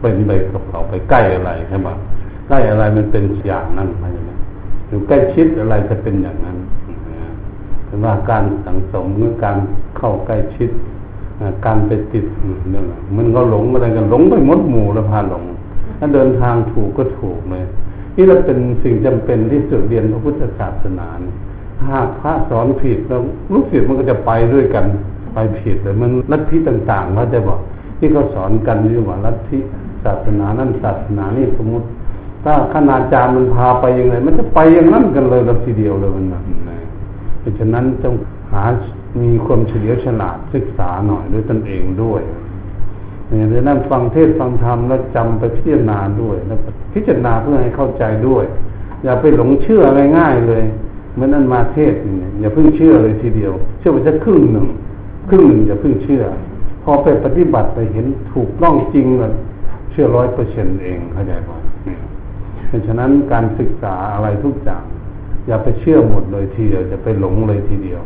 [0.00, 1.88] เป็นไปกับเขาไปใกล้อะไรใช่ไหม
[2.48, 4.30] ใกล้อะไรมันเป็นอย่างนั้นใช่ไหม
[4.88, 6.56] อยู่ใกล้ชิดอะไรจะเป็นอย่างนั้น
[7.86, 9.56] เป็นว่าการสังสมหรือการ
[9.96, 10.70] เข้าใกล้ชิด
[11.66, 12.24] การไปติด
[12.70, 12.82] เนี่ย
[13.16, 15.44] มันก็หลงอะไรกันหลงไปมดหมู่แล้วพาหลง
[15.98, 17.64] ถ้าเดินทางถูกก็ถูกเลย
[18.16, 21.08] นี่เราเป็นสิ่งจำเป็นที่สุดเรียนพระพุทธศาสนา
[21.88, 23.20] หากพระสอนผิดแล้ว
[23.52, 24.84] ลูกศิษย์มันก็จะไปด้วยกัน
[25.34, 27.58] ไปผิดเลยมันลัทธิต่างๆเขาจะบอก
[27.98, 29.58] ที่เขาสอนกันนี่ว่าลัทธิ
[30.04, 31.86] ศาสนานั่นศาสนานี่สมมติ
[32.44, 36.40] ถ้าคณาจารย์มันพาไปยังไง มันจะไปอย่างนั้นกันเลยเราทีเดียวเลยมันนะ
[37.40, 38.14] เพราะฉะนั้นต้อง
[38.52, 38.62] หา
[39.22, 42.22] มีความเฉลียวฉลาดศึกษาหน่อยด้วยตนเองด้วย
[43.28, 46.58] เนี่ยดังนั้นฟังเทศฟังธรรมแล้วจำไปพิจารณาด้วยแล้ว
[46.94, 48.44] พิจารณาเพื่อให้เข้าใจด้วย
[49.04, 49.82] อย่าไปหลงเชื่อ
[50.18, 50.64] ง่ายๆเลย
[51.14, 54.66] เมื่อนั้นมาเทศเนี่ยอย่าเพิ่งเชื่อเลยทีเดียว เชื่อไปสักครึ่งหนึ่ง
[55.28, 56.22] ครึ่งหนึ่งอย่าเพิ่งเชื่อ
[56.82, 59.32] พอไปปฏิบัติไปเห็นถูกต้องจริงเลย
[59.90, 61.50] เชื่อร้อยเปอร์เซ็นต์เองเข้าใจไหม
[62.68, 64.84] เพราะฉะนั้นการศึกษาอะไรทุกอย่าง
[65.46, 68.00] อย่าไปเชื่อหมดเลยทีเดียวจะไปหลงเลยทีเดียว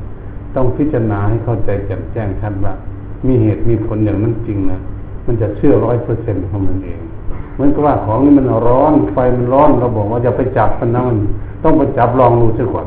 [0.55, 2.75] ต้องพิจารณาให้เข้าใจแจ่มแจ้งชัดว่า
[3.27, 4.79] มีเหตุมีผลอย่างนั้นจริงนะ
[5.27, 7.01] มันจะเชื่อร้อยเปอร์เซ็นต์ของมันเอง
[7.55, 11.19] เหมือนกับว่าของนี้มันร้อนไฟมันร้อนเราบอกว่าอย่าไปจับมันนะมัน
[11.65, 12.87] ต้องไปจับลองดูซะก่อน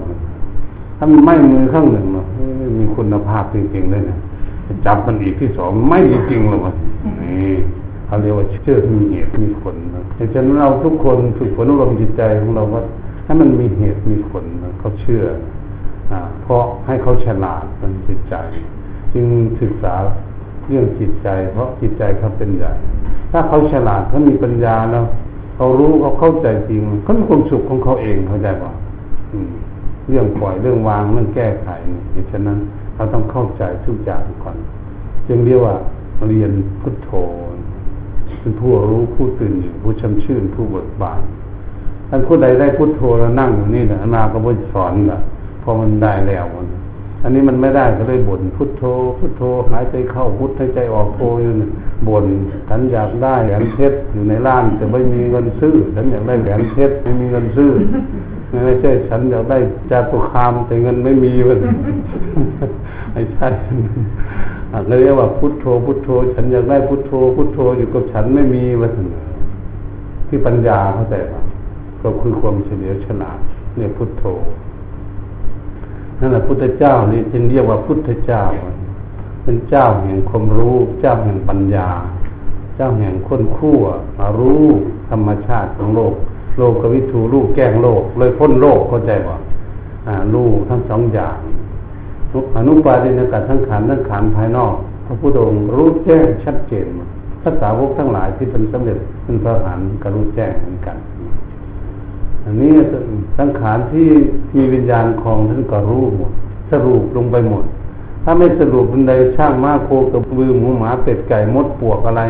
[0.97, 2.26] ถ้ามันไหม้มือข้างหนึ่งเนาะ
[2.80, 4.17] มีคุณภาพจริงๆเลยนะ
[4.86, 5.99] จับมันอีกที่สองไม่
[6.30, 6.61] จริงหรอก
[7.21, 7.53] นี่
[8.05, 12.84] เขาเรียกว่าเชื่อมีเหตุมีผลนะ ดังนั้นเราทุกคนฝึกฝนอารมณ์จิตใจของเราว่า
[13.26, 14.43] ให้มันมีเหตุมีผล
[14.80, 15.24] เขาเชื่อ
[16.11, 16.13] อ
[16.43, 18.36] เพราะให้เขาฉลาดมันจิตใจ
[19.13, 19.26] จึง
[19.61, 19.93] ศึกษา
[20.68, 22.74] เรื่องจิตใจ เพราะจิตใจเขาเป็นใหญ่
[23.32, 25.05] ถ้าเขาฉลาดเขามีปัญญาแล้ว
[25.55, 28.72] เขารู้เขาเข้าใจจริงเขามีความสุขของเขาเองเข้าใจป่ะ
[30.09, 31.70] เรื่องปล่อยเรื่องวางเรื่องแก้ไข
[32.13, 32.57] นี่ฉะนั้น
[32.95, 34.57] เราต้องเข้าใจทุกอย่างก่อน
[35.28, 35.76] จึงเรียกว่า
[36.28, 36.51] เรียน
[36.82, 37.09] พุทโธ
[38.46, 41.22] เป็นผู้รู้ผู้ตื่นอยู่ผู้ชำชื่นผู้เบิกบาน
[42.10, 45.20] ท่านผู้ใดได้พุทโธแล้วนั่งอยู่นี่นะนาก็บ่สอนละ
[45.64, 46.68] พอมันได้แล้วมัน
[47.24, 48.84] อันนี้มันไม่ได้ก็เลยบ่นพุทโธ
[49.20, 49.41] พุทโธ
[49.72, 51.52] หายใจเข้าพุทหายใจออกโธอยู่
[52.08, 52.26] บ่น
[52.70, 57.72] ฉันอยากได้แหวนเพชรอยู่ในร้านแต่ไม่มีเงินซื้อฉันอยากได้แหวนเพชรไม่มีเงินซื้อ
[58.66, 59.58] ไม่ใช่ฉันอยากได้
[59.91, 61.60] จาตุคามแต่เงินไม่มีมัน
[63.14, 63.48] ไม่ใช่
[64.88, 68.91] เราเรียกว่าพุทโธพุทโธ ฉันอยากได้พุทโธ พุทโธอยู่กับฉันไม่มีวัน
[70.28, 71.41] ที่ปัญญาเข้าใจป่ะ
[72.01, 73.39] ก็คือความเฉลียวฉลาด
[73.76, 74.23] เนี่ยพุทโธ
[76.19, 78.43] นั่นแหละพุทธเจ้านี่จึงเรียกว่าพุทธเจ้า
[79.43, 81.89] เป็นเจ้าแห่งความรู้ เจ้าแห่งปัญญา
[82.76, 83.78] เจ้าแห่งคนคู่
[84.39, 84.65] รู้
[85.09, 86.13] ธรรมชาติของโลก
[86.57, 89.38] โลกกวิถูลูกแก้งโลก เลยพ้นโลกเข้าใจว่า
[90.34, 91.38] รู้ทั้งสองอย่าง
[92.58, 94.74] อนุปาทินกัดทั้งขันทั้งขันภายนอก
[95.06, 96.88] พระพุทธองค์รู้แจ้งชัดเจน
[97.44, 100.98] ภาษาวกทั้งหลายที่เป็นสำเร็จเป็นพระหันก็รู้แจ้งเหมือนกัน
[102.44, 102.74] อันนี้
[103.38, 104.08] สังขารที่
[104.56, 106.32] มีวิญญาณของท่านก็รู้หมด
[106.72, 107.64] สรุปลงไปหมด
[108.24, 112.24] ถ้าไม่สรุปบันไดช่างม้าโคกับมือหมูหมาเป็ดไก่มดปวกอะไร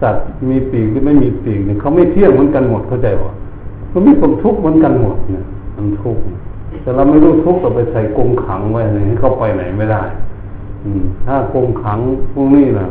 [0.00, 3.32] สัตว์มีปีกหรือไม่มีปีกเนี่ยเขาไม่เที่ยงเหมือนกันหมดเข้าใจว่า
[3.92, 5.44] มันมีความทุกข์เหมือนกันหมดเนี่ย
[5.76, 6.22] มันทุกข์
[6.88, 10.02] แต่เราไม่รู้ทุกข์เราไปใส่กรงขังไว้ให้เข้าไปไหนไม่ได้
[10.84, 11.98] อืม ถ้ากรงขัง
[12.32, 12.86] พวกนี้นะ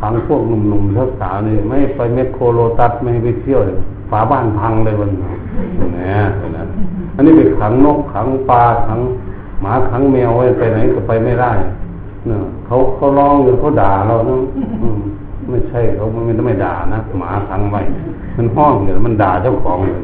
[0.00, 3.60] ขังพวกหนุ่มๆสาวนี่ไม่ไปเมคโครโลตัสไม่ไปเที่ยว
[4.10, 5.30] ฝาบ้านพังเลยวันนี้
[5.96, 6.66] นะ
[7.14, 9.00] อันนี้ไปขังนกขังปลาขัง
[9.62, 11.52] หมาขังแมวไว้ไปไหนก็ไปไม่ได้
[12.26, 14.42] เนี่ยเขาเขาร้องหรือเขาด่าเราเนาะ
[15.52, 17.82] ไม่ใช่เขาไม่ไม่ด่านะหมาขังไว้
[18.36, 20.00] มันห้องเนี่ยมันด่าเจ้าของเลย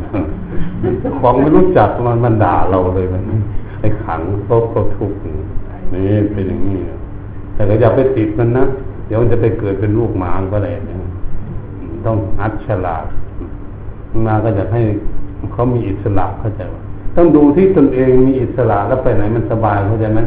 [1.00, 3.22] เจ้าของไม่รู้จักมันมันด่าเราเลยมัน
[3.80, 5.18] ไอ้ขังเขาเขาทุกข์
[5.94, 6.78] นี่เป็นอย่างนี้
[7.54, 8.64] แต่ก็อย่าไปติดมันนะ
[9.06, 10.72] เดี๋ยวมันจะไปเกิดเป็นลูกหมาก็ได้
[12.06, 13.04] ต้องอัดฉลาด
[14.26, 14.82] มาก็จะให้
[15.52, 16.82] เขามีอิสระเข้าใจว่า
[17.16, 20.20] ต้องดูที่ตนเองมีอิสระแล้วไปไหนมันสบายเข้าใจไหม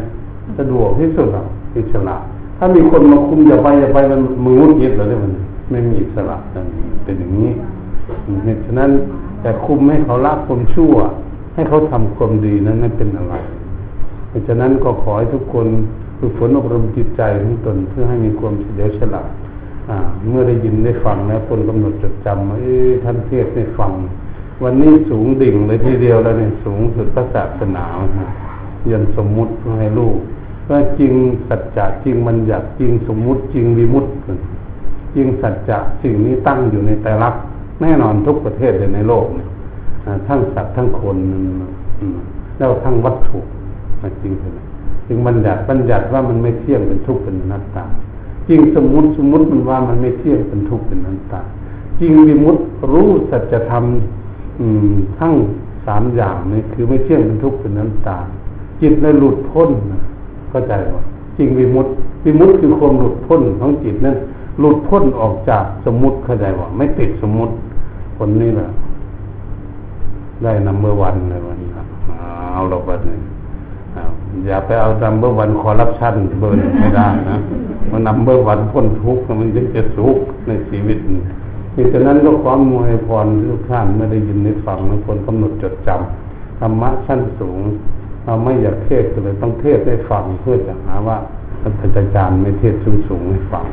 [0.58, 1.46] สะดวกที่สุดอะ
[1.78, 2.16] อิสระ
[2.64, 5.32] ถ้ามีคนมาคุมอย่าไปอย่าไปมันมือยึดเลยมัน
[5.72, 6.38] ไม่มีอิสระ
[7.04, 7.50] เป็นอย่างนี้
[8.46, 8.92] เหตุฉะนั้น
[9.42, 10.94] แต่คุมให้เขาละความชั่ว
[11.56, 13.36] ให้เขาทำความดีนั้นไม่เป็นอะไร
[14.30, 15.68] เพราะฉะนั้นก็ขอให้ทุกคน
[16.20, 19.30] ฝึกฝนอบรมจิตใจของตนเพื่อให้มีความเฉลียวฉลาด
[20.30, 22.58] เมื่อได้ยินได้ฟังแล้วคนกำหนดจดจำว่า
[23.04, 23.92] ท่านเทศได้ฟัง
[24.64, 27.86] วันนี้สูงดิ่งเลยทีเดียวแล้วเนี่ยสูงสุดพระศาสนา
[28.92, 30.18] ยันสมมุติให้ลูก
[31.00, 31.14] จริง
[31.50, 34.12] สัจจะจริงมันอยากจริงสมมุติจริงวิมุตติ
[35.16, 37.36] จริงสัจจะสิ่งนี้ตั้งอยู่ในแต่ลัก
[37.82, 39.26] แน่นอนทุกประเทศเลยในโลก
[40.28, 41.18] ทั้งสัตว์ทั้งคน
[42.58, 43.40] แล้วทั้งวัตถุ
[44.22, 44.54] จริงเลย
[45.08, 47.86] จึงบัญญัติบัญญัติว่ามันไม่เที่ยงเป็นทุกข์เป็นนัตตา
[48.48, 51.42] จริงสมมุติสมมุติมันว่ามันไม่เที่ยงเป็นทุกข์เป็นนัตตา
[52.00, 52.58] จริงวิมุต
[52.92, 53.84] รู้สัจธรรม
[55.20, 55.34] ทั้ง
[55.86, 58.18] สามอย่างนี่คือไม่เที่ยงเป็นทุกข์เป็นอนัตตา
[58.82, 59.70] จิตเลยหลุดพ้น
[60.52, 61.04] เข้าใจว่า
[61.38, 61.92] จริงวิมุตติ
[62.26, 64.16] วิมุตติคือความหลุดพ้นของจิตนั้น
[64.60, 67.54] หลุดพ้นออกจากสมมุติเข้าใจว่าไม่ติดสมมุติ
[68.18, 68.68] คนนี้แหละ
[70.44, 71.88] ได้ number one เลยวันนี้ครับ
[72.54, 73.18] เอาเราไปเลย
[74.48, 77.38] อย่าไปเอา number one คอร์รัปชันเบอร์ไม่ได้นะ
[77.92, 80.98] มัน number one พ้นทุกข์มันจะจะสุขในชีวิต
[81.76, 87.60] นี่ฉะนั้นก็ความมวยพรทุกท่านไม่ได้ยินได้ฟังนคนกำหนดจดจำธรรมะชั้นสูง
[88.26, 91.18] เราไม่อยากเทศเลยต้องเทศให้ฟังเพื่อจะหาว่า
[91.62, 93.66] ท่านอาจารย์ไม่เทศสูงสูงให้ฟัง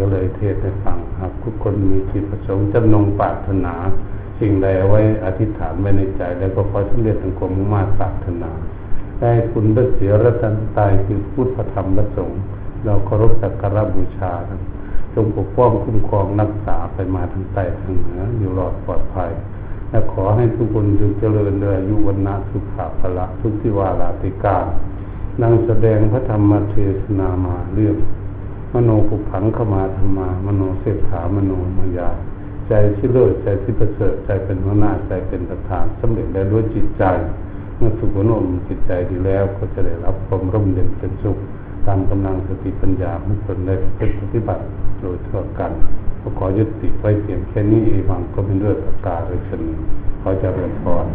[0.00, 3.74] ก็เลยเทศให้ฟังครับ ทุกคนมีจิตประสงค์จำนงปรารถนา
[4.40, 8.50] สิ่งใดไว้อธิษฐานไว้ในใจ แล้วก็ขอสำเร็จถึงความมุ่งมั่ปรารถนา
[9.20, 12.40] ได้คุณพระเสียรัตนตายคือพุทธธรรมประสงค์
[12.84, 14.32] เราเคารพสักการะบูชา
[15.14, 19.30] จงปกป้องคุ้มครองรักษาไปมาทั้งใต้ทั้งเหนืออยู่รอดปลอดภัย
[19.90, 22.64] และขอให้ทุกคนจงเจริญเลยอายุวันนาสุข
[23.00, 24.64] ภาละทุกที่วาลาติการ
[25.42, 27.96] นังแสดงพระธรรมเทศนามาเรื่อง
[28.74, 32.10] มโนภุพังขมาธรรมา มโนเสถามโนมายา
[32.68, 37.04] ใจที่เลิศใจที่ประเสริฐใจเป็นหัวหน้าใจเป็นประธานสำเร็จได้ด้วยจิตใจ
[37.76, 41.38] เมื่อสุขนมจิตใจดีแล้วก็จะได้รับความร่มเย็นเป็นสุข
[41.86, 44.62] ตามกำลังสติปัญญาเมื่อตนได้เป็นปฏิบัติ
[45.00, 45.72] โดยทั่วกัน
[46.22, 49.72] ก็ขอยุติไว้เพียงแค่นี้เองมังก็เป็นเรื่องประกาศเลยสนิ
[50.22, 51.06] ขอจะเรียนพร